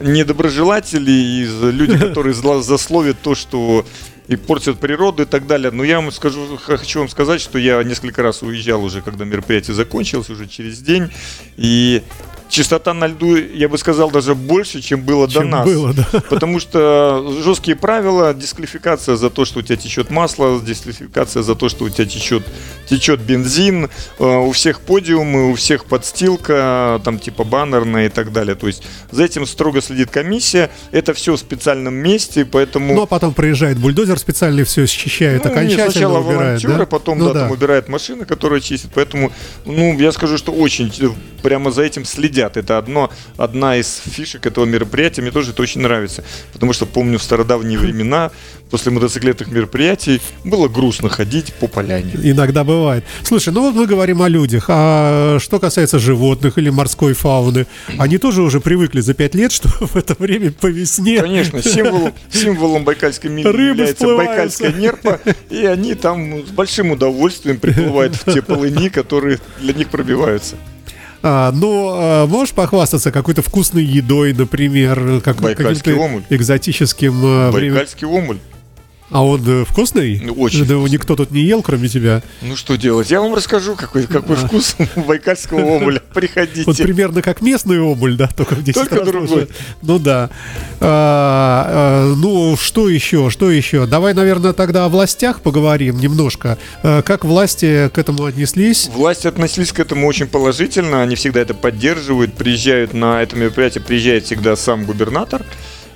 недоброжелатели 0.00 1.10
и 1.10 1.44
люди, 1.72 1.98
которые 2.06 2.34
засловят 2.34 3.16
то, 3.22 3.34
что 3.34 3.84
и 4.28 4.36
портят 4.36 4.78
природу 4.78 5.22
и 5.22 5.26
так 5.26 5.46
далее. 5.46 5.70
Но 5.70 5.84
я 5.84 6.00
вам 6.00 6.10
скажу, 6.12 6.56
хочу 6.56 7.00
вам 7.00 7.08
сказать, 7.08 7.40
что 7.40 7.58
я 7.58 7.82
несколько 7.82 8.22
раз 8.22 8.42
уезжал 8.42 8.82
уже, 8.84 9.02
когда 9.02 9.24
мероприятие 9.24 9.74
закончилось, 9.74 10.30
уже 10.30 10.46
через 10.46 10.78
день. 10.80 11.10
И 11.56 12.02
чистота 12.48 12.94
на 12.94 13.06
льду, 13.06 13.36
я 13.36 13.68
бы 13.68 13.78
сказал, 13.78 14.10
даже 14.10 14.34
больше, 14.34 14.80
чем 14.80 15.02
было 15.02 15.28
Чем 15.28 15.42
до 15.42 15.48
нас. 15.48 15.66
было, 15.66 15.92
да. 15.92 16.06
Потому 16.30 16.60
что 16.60 17.40
жесткие 17.42 17.76
правила, 17.76 18.32
дисквалификация 18.34 19.16
за 19.16 19.30
то, 19.30 19.44
что 19.44 19.60
у 19.60 19.62
тебя 19.62 19.76
течет 19.76 20.10
масло, 20.10 20.60
дисквалификация 20.60 21.42
за 21.42 21.54
то, 21.54 21.68
что 21.68 21.84
у 21.84 21.88
тебя 21.88 22.06
течет, 22.06 22.44
течет 22.88 23.20
бензин, 23.20 23.90
э, 24.18 24.24
у 24.24 24.52
всех 24.52 24.80
подиумы, 24.80 25.50
у 25.50 25.54
всех 25.54 25.84
подстилка, 25.86 27.00
там 27.04 27.18
типа 27.18 27.44
баннерная 27.44 28.06
и 28.06 28.08
так 28.08 28.32
далее. 28.32 28.54
То 28.54 28.66
есть 28.66 28.82
за 29.10 29.24
этим 29.24 29.46
строго 29.46 29.82
следит 29.82 30.10
комиссия, 30.10 30.70
это 30.92 31.14
все 31.14 31.34
в 31.34 31.38
специальном 31.38 31.94
месте, 31.94 32.44
поэтому... 32.44 32.94
Ну, 32.94 33.02
а 33.02 33.06
потом 33.06 33.34
проезжает 33.34 33.78
бульдозер 33.78 34.15
специальный, 34.18 34.64
все 34.64 34.86
счищает 34.86 35.44
Ну, 35.44 35.48
нет, 35.50 35.58
окончательно, 35.58 35.90
сначала 35.90 36.18
убирает, 36.18 36.62
волонтеры, 36.62 36.78
да? 36.78 36.86
потом 36.86 37.18
Ну 37.18 37.32
да, 37.32 37.40
там 37.40 37.50
убирает 37.50 37.88
машина, 37.88 38.24
которая 38.24 38.60
чистит. 38.60 38.90
Поэтому, 38.94 39.32
ну, 39.64 39.98
я 39.98 40.12
скажу, 40.12 40.38
что 40.38 40.52
очень 40.52 40.92
э, 41.00 41.08
прямо 41.42 41.70
за 41.70 41.82
этим 41.82 42.04
следят. 42.04 42.56
Это 42.56 42.78
одно, 42.78 43.10
одна 43.36 43.76
из 43.76 44.02
фишек 44.04 44.46
этого 44.46 44.64
мероприятия. 44.64 45.22
Мне 45.22 45.30
тоже 45.30 45.52
это 45.52 45.62
очень 45.62 45.80
нравится. 45.80 46.24
Потому 46.52 46.72
что 46.72 46.86
помню 46.86 47.18
в 47.18 47.22
стародавние 47.22 47.78
времена, 47.78 48.30
после 48.70 48.92
мотоциклетных 48.92 49.50
мероприятий, 49.50 50.20
было 50.44 50.68
грустно 50.68 51.08
ходить 51.08 51.54
по 51.54 51.66
поляне. 51.66 52.12
Иногда 52.22 52.64
бывает. 52.64 53.04
Слушай, 53.22 53.52
ну 53.52 53.62
вот 53.62 53.74
мы 53.74 53.86
говорим 53.86 54.22
о 54.22 54.28
людях. 54.28 54.66
А 54.68 55.38
что 55.40 55.58
касается 55.58 55.98
животных 55.98 56.58
или 56.58 56.70
морской 56.70 57.12
фауны, 57.14 57.66
они 57.98 58.18
тоже 58.18 58.42
уже 58.42 58.60
привыкли 58.60 59.00
за 59.00 59.14
пять 59.14 59.34
лет, 59.34 59.52
что 59.56 59.68
в 59.68 59.96
это 59.96 60.14
время 60.18 60.52
по 60.52 60.66
весне... 60.66 61.20
Конечно, 61.20 61.62
символом, 61.62 62.12
символом 62.30 62.84
Байкальской 62.84 63.30
мили 63.30 63.46
Рыбы 63.46 63.60
является 63.68 63.94
всплываются. 63.94 64.62
Байкальская 64.62 64.72
нерпа, 64.72 65.20
и 65.50 65.64
они 65.66 65.94
там 65.94 66.46
с 66.46 66.50
большим 66.50 66.90
удовольствием 66.90 67.58
приплывают 67.58 68.14
в 68.14 68.32
те 68.32 68.42
полыни, 68.42 68.88
которые 68.88 69.38
для 69.60 69.72
них 69.72 69.88
пробиваются. 69.88 70.56
А, 71.22 71.50
ну, 71.50 71.88
а, 71.92 72.26
можешь 72.26 72.54
похвастаться 72.54 73.10
какой-то 73.10 73.42
вкусной 73.42 73.84
едой, 73.84 74.32
например, 74.32 75.20
как, 75.24 75.40
Байкальский 75.40 75.94
каким-то 75.94 76.34
экзотическим 76.34 77.20
а, 77.24 77.50
время- 77.50 77.74
Байкальский 77.74 78.06
омуль. 78.06 78.38
А 79.10 79.24
он 79.24 79.40
э, 79.46 79.64
вкусный? 79.64 80.20
Ну, 80.20 80.32
очень 80.32 80.64
Да 80.66 80.74
его 80.74 80.88
никто 80.88 81.14
тут 81.14 81.30
не 81.30 81.42
ел, 81.42 81.62
кроме 81.62 81.88
тебя. 81.88 82.22
Ну 82.42 82.56
что 82.56 82.74
делать? 82.74 83.08
Я 83.08 83.20
вам 83.20 83.34
расскажу, 83.34 83.76
какой, 83.76 84.04
какой 84.06 84.34
вкус 84.34 84.76
у 84.96 85.00
байкальского 85.02 85.60
омуля. 85.60 86.00
Приходите. 86.14 86.64
Вот 86.66 86.76
примерно 86.76 87.22
как 87.22 87.40
местный 87.40 87.78
омуль, 87.78 88.16
да, 88.16 88.26
только 88.26 88.54
в 88.56 88.64
10 88.64 88.74
Только 88.74 88.96
раз 88.96 89.06
другой. 89.06 89.28
больше. 89.28 89.48
Ну 89.82 89.98
да. 90.00 90.30
А, 90.80 91.66
а, 91.68 92.14
ну, 92.16 92.56
что 92.56 92.88
еще, 92.88 93.30
что 93.30 93.48
еще? 93.48 93.86
Давай, 93.86 94.12
наверное, 94.12 94.52
тогда 94.52 94.86
о 94.86 94.88
властях 94.88 95.40
поговорим 95.40 95.98
немножко. 96.00 96.58
А, 96.82 97.02
как 97.02 97.24
власти 97.24 97.88
к 97.94 97.98
этому 97.98 98.24
отнеслись? 98.24 98.88
Власти 98.92 99.28
относились 99.28 99.70
к 99.70 99.78
этому 99.78 100.08
очень 100.08 100.26
положительно, 100.26 101.02
они 101.02 101.14
всегда 101.14 101.40
это 101.42 101.54
поддерживают, 101.54 102.34
приезжают 102.34 102.92
на 102.92 103.22
это 103.22 103.36
мероприятие, 103.36 103.84
приезжает 103.84 104.24
всегда 104.24 104.56
сам 104.56 104.84
губернатор, 104.84 105.44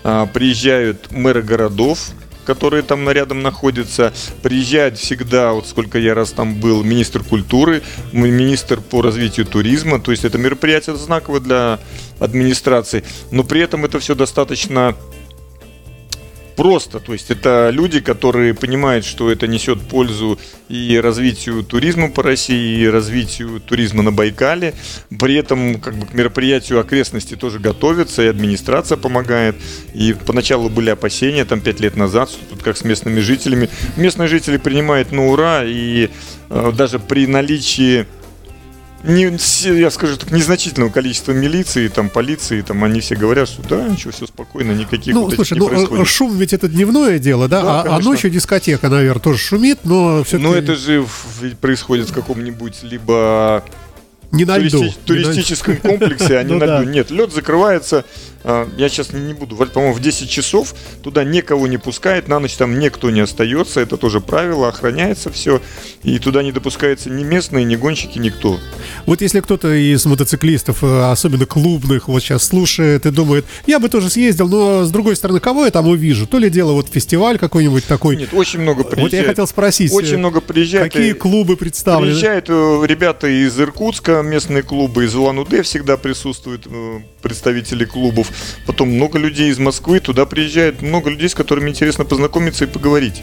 а, 0.05 0.27
приезжают 0.27 1.11
мэры 1.11 1.43
городов, 1.43 2.11
которые 2.51 2.83
там 2.83 3.09
рядом 3.09 3.43
находятся, 3.43 4.13
приезжает 4.43 4.99
всегда, 4.99 5.53
вот 5.53 5.69
сколько 5.69 6.01
я 6.01 6.15
раз 6.15 6.33
там 6.33 6.57
был, 6.57 6.83
министр 6.83 7.23
культуры, 7.23 7.81
министр 8.13 8.81
по 8.81 9.03
развитию 9.03 9.47
туризма, 9.47 10.01
то 10.01 10.11
есть 10.11 10.25
это 10.25 10.37
мероприятие 10.37 10.97
знаковое 10.97 11.39
для 11.39 11.79
администрации, 12.19 13.05
но 13.31 13.45
при 13.45 13.61
этом 13.61 13.85
это 13.85 14.01
все 14.01 14.17
достаточно 14.17 14.97
просто. 16.61 17.01
То 17.01 17.15
есть 17.15 17.31
это 17.31 17.71
люди, 17.73 18.01
которые 18.01 18.53
понимают, 18.53 19.07
что 19.07 19.31
это 19.31 19.47
несет 19.47 19.81
пользу 19.81 20.39
и 20.69 21.01
развитию 21.03 21.65
туризма 21.65 22.11
по 22.11 22.23
России, 22.23 22.83
и 22.83 22.87
развитию 22.87 23.61
туризма 23.61 24.03
на 24.03 24.13
Байкале. 24.13 24.75
При 25.19 25.37
этом 25.37 25.81
как 25.81 25.95
бы, 25.95 26.05
к 26.05 26.13
мероприятию 26.13 26.79
окрестности 26.79 27.35
тоже 27.35 27.61
готовятся, 27.61 28.23
и 28.23 28.27
администрация 28.27 28.99
помогает. 28.99 29.57
И 29.95 30.15
поначалу 30.27 30.69
были 30.69 30.91
опасения, 30.91 31.47
там, 31.47 31.63
пять 31.63 31.81
лет 31.81 31.97
назад, 31.97 32.29
что 32.29 32.45
тут 32.51 32.63
как 32.63 32.77
с 32.77 32.85
местными 32.85 33.21
жителями. 33.21 33.71
Местные 33.97 34.29
жители 34.29 34.59
принимают 34.59 35.13
на 35.13 35.29
ура, 35.29 35.63
и 35.65 36.11
э, 36.51 36.73
даже 36.77 36.99
при 36.99 37.27
наличии 37.27 38.07
не, 39.03 39.79
я 39.81 39.91
скажу 39.91 40.17
так, 40.17 40.31
незначительного 40.31 40.91
количества 40.91 41.33
милиции, 41.33 41.89
там, 41.89 42.09
полиции, 42.11 42.61
там, 42.63 42.85
они 42.85 43.01
все 43.01 43.17
говорят, 43.17 43.49
что 43.49 43.63
да, 43.63 43.89
ничего, 43.89 44.13
все 44.13 44.27
спокойно, 44.27 44.73
никаких 44.73 45.15
Ну, 45.15 45.25
вот 45.25 45.35
слушай, 45.35 45.57
ну, 45.59 45.67
э, 45.67 45.71
происходит. 45.71 46.07
шум 46.09 46.37
ведь 46.37 46.53
это 46.53 46.69
дневное 46.69 47.19
дело, 47.19 47.49
да? 47.49 47.63
Да, 47.63 47.69
а, 47.69 47.81
а 47.81 47.85
конечно. 47.85 48.11
ночью 48.11 48.31
дискотека, 48.31 48.89
наверное, 48.89 49.21
тоже 49.23 49.39
шумит, 49.39 49.79
но 49.85 50.23
все-таки 50.25 50.43
Но 50.49 50.55
это 50.55 50.77
же 50.77 51.07
происходит 51.61 52.11
в 52.11 52.13
каком-нибудь 52.13 52.83
либо 52.83 53.65
не 54.33 54.45
на 54.45 54.59
льду. 54.59 54.85
туристи- 54.85 54.85
Не 54.85 54.89
на- 55.19 55.23
туристическом 55.25 55.77
комплексе, 55.79 56.39
а 56.39 56.43
не 56.45 56.53
Ну 56.53 56.59
на 56.59 56.67
да. 56.67 56.83
льду. 56.83 56.91
Нет, 56.91 57.11
лед 57.11 57.33
закрывается. 57.33 58.05
А, 58.45 58.69
Я 58.77 58.89
сейчас 58.89 59.13
не 59.13 59.35
буду, 59.35 59.57
по-моему, 59.57 59.95
в 59.95 60.01
10 60.01 60.29
часов 60.29 60.75
туда 61.03 61.25
никого 61.25 61.67
не 61.67 61.79
пускает, 61.79 62.29
на 62.29 62.39
ночь 62.39 62.55
там 62.55 62.79
никто 62.79 63.11
не 63.11 63.21
остается, 63.21 63.81
это 63.81 63.97
тоже 63.97 64.21
правило, 64.21 64.69
охраняется 64.69 65.31
все, 65.31 65.61
и 66.03 66.19
туда 66.19 66.43
не 66.43 66.53
допускается 66.53 67.11
ни 67.11 67.25
местные, 67.25 67.65
ни 67.65 67.77
гонщики, 67.77 68.19
никто. 68.19 68.59
Вот 69.07 69.21
если 69.21 69.41
кто-то 69.41 69.73
из 69.73 70.05
мотоциклистов, 70.07 70.83
э, 70.83 71.11
особенно 71.11 71.47
клубных, 71.47 72.09
вот 72.09 72.23
сейчас 72.23 72.45
слушает 72.45 73.07
и 73.07 73.11
думает, 73.11 73.45
я 73.67 73.79
бы 73.79 73.89
тоже 73.89 74.11
съездил, 74.11 74.49
но 74.49 74.85
с 74.85 74.91
другой 74.91 75.17
стороны, 75.17 75.41
кого 75.41 75.65
я 75.65 75.71
там 75.71 75.89
увижу? 75.89 76.27
То 76.27 76.39
ли 76.39 76.51
дело 76.51 76.73
вот 76.73 76.89
фестиваль 76.89 77.39
какой-нибудь 77.39 77.87
такой. 77.87 78.17
Нет, 78.17 78.31
очень 78.33 78.61
много 78.61 78.85
приезжает. 78.85 79.13
вот 79.13 79.17
я 79.17 79.25
хотел 79.25 79.47
спросить, 79.47 79.93
Очень 79.93 80.15
э, 80.15 80.19
много 80.19 80.41
приезжает. 80.41 80.93
какие 80.93 81.13
клубы 81.13 81.57
представлены? 81.57 82.13
Приезжают 82.13 82.47
э, 82.49 82.83
ребята 82.87 83.27
из 83.29 83.59
Иркутска, 83.59 84.23
местные 84.23 84.63
клубы, 84.63 85.05
из 85.05 85.15
Улан-Удэ 85.15 85.63
всегда 85.63 85.97
присутствуют 85.97 86.67
представители 87.23 87.85
клубов. 87.85 88.31
Потом 88.67 88.91
много 88.91 89.19
людей 89.19 89.51
из 89.51 89.59
Москвы, 89.59 90.01
туда 90.01 90.27
приезжает 90.27 90.83
много 90.83 91.11
людей, 91.11 91.29
с 91.29 91.35
которыми 91.35 91.71
интересно 91.71 92.05
познакомиться 92.05 92.65
и 92.65 92.69
поговорить. 92.69 93.23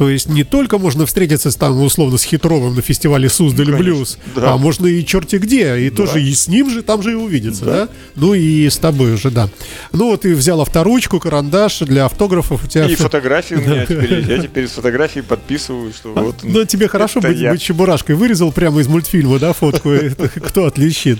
То 0.00 0.08
есть 0.08 0.30
не 0.30 0.44
только 0.44 0.78
можно 0.78 1.04
встретиться 1.04 1.50
с, 1.50 1.56
там 1.56 1.78
условно 1.82 2.16
с 2.16 2.22
Хитровым 2.22 2.74
на 2.74 2.80
фестивале 2.80 3.28
Суздаль 3.28 3.76
Блюз, 3.76 4.16
да. 4.34 4.54
а 4.54 4.56
можно 4.56 4.86
и 4.86 5.04
черти 5.04 5.36
где, 5.36 5.78
и 5.78 5.90
тоже 5.90 6.22
и 6.22 6.32
с 6.32 6.48
ним 6.48 6.70
же 6.70 6.80
там 6.80 7.02
же 7.02 7.12
и 7.12 7.14
увидеться, 7.14 7.66
да. 7.66 7.72
Да. 7.72 7.88
Ну 8.16 8.32
и 8.32 8.66
с 8.70 8.78
тобой 8.78 9.12
уже, 9.12 9.30
да. 9.30 9.50
Ну 9.92 10.12
вот 10.12 10.22
ты 10.22 10.34
взял 10.34 10.58
авторучку, 10.62 11.20
карандаш 11.20 11.80
для 11.80 12.06
автографов 12.06 12.64
у 12.64 12.66
тебя. 12.66 12.86
И 12.86 12.94
фотографии 12.94 13.56
у 13.56 13.60
меня 13.60 13.84
теперь. 13.84 14.24
Я 14.26 14.38
теперь 14.38 14.68
с 14.68 14.70
фотографией 14.70 15.22
подписываю, 15.22 15.92
что 15.92 16.14
вот. 16.14 16.36
Ну, 16.44 16.64
тебе 16.64 16.88
хорошо 16.88 17.20
быть, 17.20 17.36
я. 17.36 17.52
быть 17.52 17.60
чебурашкой. 17.60 18.16
Вырезал 18.16 18.52
прямо 18.52 18.80
из 18.80 18.88
мультфильма, 18.88 19.38
да, 19.38 19.52
фотку. 19.52 19.90
Кто 20.46 20.64
отличит? 20.64 21.18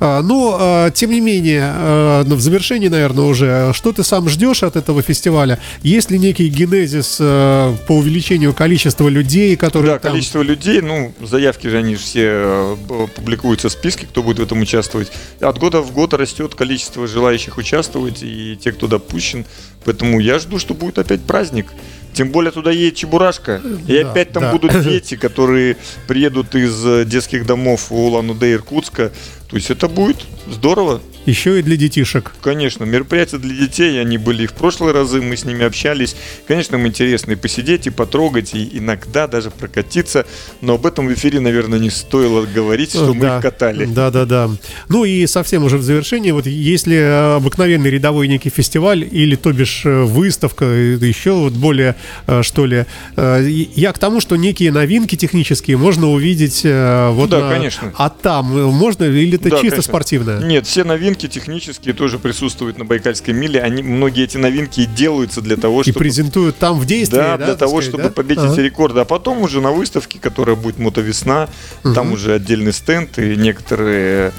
А, 0.00 0.22
Ну, 0.22 0.56
а, 0.58 0.90
тем 0.90 1.10
не 1.10 1.20
менее, 1.20 1.62
а, 1.64 2.24
ну, 2.24 2.34
в 2.34 2.40
завершении, 2.40 2.88
наверное, 2.88 3.24
уже, 3.24 3.72
что 3.74 3.92
ты 3.92 4.02
сам 4.02 4.28
ждешь 4.28 4.62
от 4.62 4.76
этого 4.76 5.02
фестиваля? 5.02 5.58
Есть 5.82 6.10
ли 6.10 6.18
некий 6.18 6.48
генезис 6.48 7.16
по 7.18 7.92
увеличению 7.92 8.54
количества 8.54 9.08
людей, 9.08 9.56
которые 9.56 9.92
Да, 9.92 9.98
там... 9.98 10.12
количество 10.12 10.42
людей, 10.42 10.80
ну, 10.80 11.12
заявки 11.20 11.66
же 11.66 11.78
они 11.78 11.94
же 11.96 12.00
все 12.00 12.78
публикуются 13.14 13.68
в 13.68 13.72
списке, 13.72 14.06
кто 14.06 14.22
будет 14.22 14.38
в 14.38 14.42
этом 14.42 14.60
участвовать. 14.60 15.12
От 15.40 15.58
года 15.58 15.80
в 15.80 15.92
год 15.92 16.14
растет 16.14 16.54
количество 16.54 17.06
желающих 17.06 17.58
участвовать 17.58 18.22
и 18.22 18.58
те, 18.62 18.72
кто 18.72 18.86
допущен. 18.86 19.44
Поэтому 19.84 20.18
я 20.20 20.38
жду, 20.38 20.58
что 20.58 20.74
будет 20.74 20.98
опять 20.98 21.20
праздник. 21.22 21.66
Тем 22.12 22.30
более 22.30 22.50
туда 22.50 22.70
едет 22.70 22.96
Чебурашка. 22.96 23.62
И 23.86 24.02
Да, 24.02 24.10
опять 24.10 24.32
там 24.32 24.42
да. 24.42 24.52
будут 24.52 24.82
дети, 24.82 25.16
которые 25.16 25.76
приедут 26.08 26.54
из 26.54 26.84
э, 26.84 27.04
детских 27.04 27.46
домов 27.46 27.92
Улан-Удэ, 27.92 28.54
Иркутска. 28.54 29.12
То 29.50 29.56
есть 29.56 29.70
это 29.70 29.88
будет 29.88 30.18
здорово. 30.48 31.00
Еще 31.26 31.58
и 31.60 31.62
для 31.62 31.76
детишек. 31.76 32.32
Конечно, 32.40 32.84
мероприятия 32.84 33.36
для 33.38 33.54
детей, 33.54 34.00
они 34.00 34.16
были 34.18 34.44
и 34.44 34.46
в 34.46 34.52
прошлые 34.54 34.92
разы, 34.94 35.20
мы 35.20 35.36
с 35.36 35.44
ними 35.44 35.64
общались. 35.64 36.16
Конечно, 36.48 36.76
им 36.76 36.86
интересно 36.86 37.32
и 37.32 37.34
посидеть, 37.36 37.86
и 37.86 37.90
потрогать, 37.90 38.54
и 38.54 38.78
иногда 38.78 39.26
даже 39.26 39.50
прокатиться. 39.50 40.24
Но 40.62 40.74
об 40.74 40.86
этом 40.86 41.06
в 41.08 41.12
эфире, 41.12 41.40
наверное, 41.40 41.78
не 41.78 41.90
стоило 41.90 42.46
говорить, 42.46 42.90
что 42.90 43.12
мы 43.12 43.20
Да. 43.20 43.36
их 43.36 43.42
катали. 43.42 43.84
Да, 43.84 44.10
да, 44.10 44.24
да. 44.24 44.50
Ну 44.88 45.04
и 45.04 45.26
совсем 45.26 45.62
уже 45.64 45.76
в 45.76 45.82
завершении, 45.82 46.30
вот 46.30 46.46
если 46.46 46.96
э, 46.96 47.36
обыкновенный 47.36 47.90
рядовой 47.90 48.26
некий 48.26 48.48
фестиваль 48.50 49.06
или, 49.10 49.36
то 49.36 49.52
бишь, 49.52 49.82
э, 49.84 50.02
выставка, 50.04 50.64
э, 50.64 50.98
еще 51.00 51.32
вот 51.32 51.52
более, 51.52 51.96
что 52.42 52.64
ли, 52.66 52.86
я 53.16 53.92
к 53.92 53.98
тому, 53.98 54.20
что 54.20 54.36
некие 54.36 54.72
новинки 54.72 55.16
технические 55.16 55.76
можно 55.76 56.08
увидеть 56.10 56.62
вот 56.64 57.28
Да, 57.30 57.40
на- 57.40 57.50
конечно. 57.54 57.92
А 57.96 58.08
там 58.08 58.46
можно 58.72 59.04
или 59.04 59.34
это 59.34 59.50
Да, 59.50 59.56
чисто 59.56 59.70
конечно. 59.70 59.82
спортивное? 59.82 60.40
Нет, 60.42 60.66
все 60.66 60.82
новинки 60.84 61.09
технические 61.14 61.94
тоже 61.94 62.18
присутствуют 62.18 62.78
на 62.78 62.84
Байкальской 62.84 63.34
миле. 63.34 63.60
Они, 63.60 63.82
многие 63.82 64.24
эти 64.24 64.36
новинки 64.36 64.80
и 64.80 64.86
делаются 64.86 65.40
для 65.40 65.56
того, 65.56 65.80
И 65.80 65.84
чтобы... 65.84 65.98
презентуют 66.00 66.58
там 66.58 66.78
в 66.78 66.86
действии, 66.86 67.16
Да, 67.18 67.36
да, 67.36 67.46
для 67.46 67.54
того, 67.56 67.72
сказать, 67.80 67.88
чтобы 67.88 68.02
да? 68.04 68.10
победить 68.10 68.44
Ага. 68.52 68.62
рекорды. 68.62 69.00
А 69.00 69.04
потом 69.04 69.42
уже 69.42 69.60
на 69.60 69.70
выставке, 69.72 70.18
которая 70.18 70.56
будет 70.56 70.78
мотовесна, 70.78 71.48
там 71.82 72.12
уже 72.12 72.34
отдельный 72.34 72.72
стенд 72.72 73.18
и 73.18 73.36
некоторые 73.36 74.32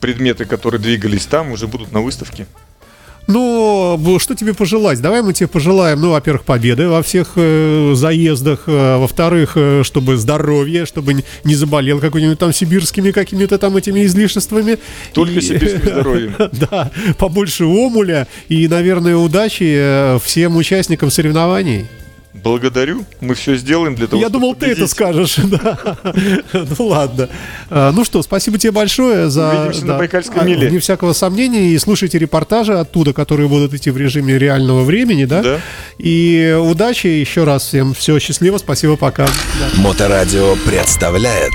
предметы, 0.00 0.44
которые 0.44 0.80
двигались 0.80 1.26
там, 1.26 1.52
уже 1.52 1.66
будут 1.66 1.92
на 1.92 2.00
выставке. 2.00 2.46
Ну, 3.26 4.18
что 4.20 4.34
тебе 4.34 4.54
пожелать? 4.54 5.00
Давай 5.00 5.22
мы 5.22 5.32
тебе 5.32 5.48
пожелаем, 5.48 6.00
ну, 6.00 6.10
во-первых, 6.10 6.44
победы 6.44 6.88
во 6.88 7.02
всех 7.02 7.32
э, 7.36 7.92
заездах, 7.94 8.64
э, 8.66 8.98
во-вторых, 8.98 9.52
э, 9.56 9.82
чтобы 9.84 10.16
здоровье, 10.16 10.86
чтобы 10.86 11.24
не 11.44 11.54
заболел 11.54 11.98
какими-нибудь 11.98 12.38
там 12.38 12.52
сибирскими 12.52 13.10
какими-то 13.10 13.58
там 13.58 13.76
этими 13.76 14.04
излишествами. 14.04 14.78
Только 15.12 15.34
И- 15.34 15.40
сибирским 15.40 15.80
здоровьем. 15.82 16.34
Да, 16.52 16.90
побольше 17.18 17.64
омуля 17.64 18.28
и, 18.48 18.68
наверное, 18.68 19.16
удачи 19.16 19.74
э, 19.76 20.18
всем 20.22 20.56
участникам 20.56 21.10
соревнований. 21.10 21.86
Благодарю. 22.42 23.04
Мы 23.20 23.34
все 23.34 23.56
сделаем 23.56 23.94
для 23.94 24.06
того, 24.06 24.20
Я 24.20 24.28
чтобы 24.28 24.40
думал, 24.40 24.54
ты 24.54 24.66
это 24.66 24.74
победить. 24.76 24.90
скажешь. 24.90 25.36
да. 25.44 25.96
Ну 26.52 26.86
ладно. 26.86 27.28
А, 27.70 27.92
Ну 27.92 28.04
что, 28.04 28.22
спасибо 28.22 28.58
тебе 28.58 28.72
большое 28.72 29.28
за... 29.30 29.50
Увидимся 29.50 29.86
на 29.86 29.98
Байкальской 29.98 30.42
а, 30.42 30.44
миле. 30.44 30.68
Вне 30.68 30.78
всякого 30.78 31.12
сомнения. 31.12 31.70
И 31.70 31.78
слушайте 31.78 32.18
репортажи 32.18 32.78
оттуда, 32.78 33.12
которые 33.12 33.48
будут 33.48 33.74
идти 33.74 33.90
в 33.90 33.96
режиме 33.96 34.38
реального 34.38 34.84
времени, 34.84 35.24
да? 35.24 35.42
Да. 35.42 35.60
И 35.98 36.56
удачи 36.60 37.06
еще 37.06 37.44
раз 37.44 37.64
всем. 37.66 37.94
Все, 37.94 38.18
счастливо, 38.18 38.58
спасибо, 38.58 38.96
пока. 38.96 39.26
Да. 39.26 39.80
Моторадио 39.80 40.56
представляет 40.66 41.52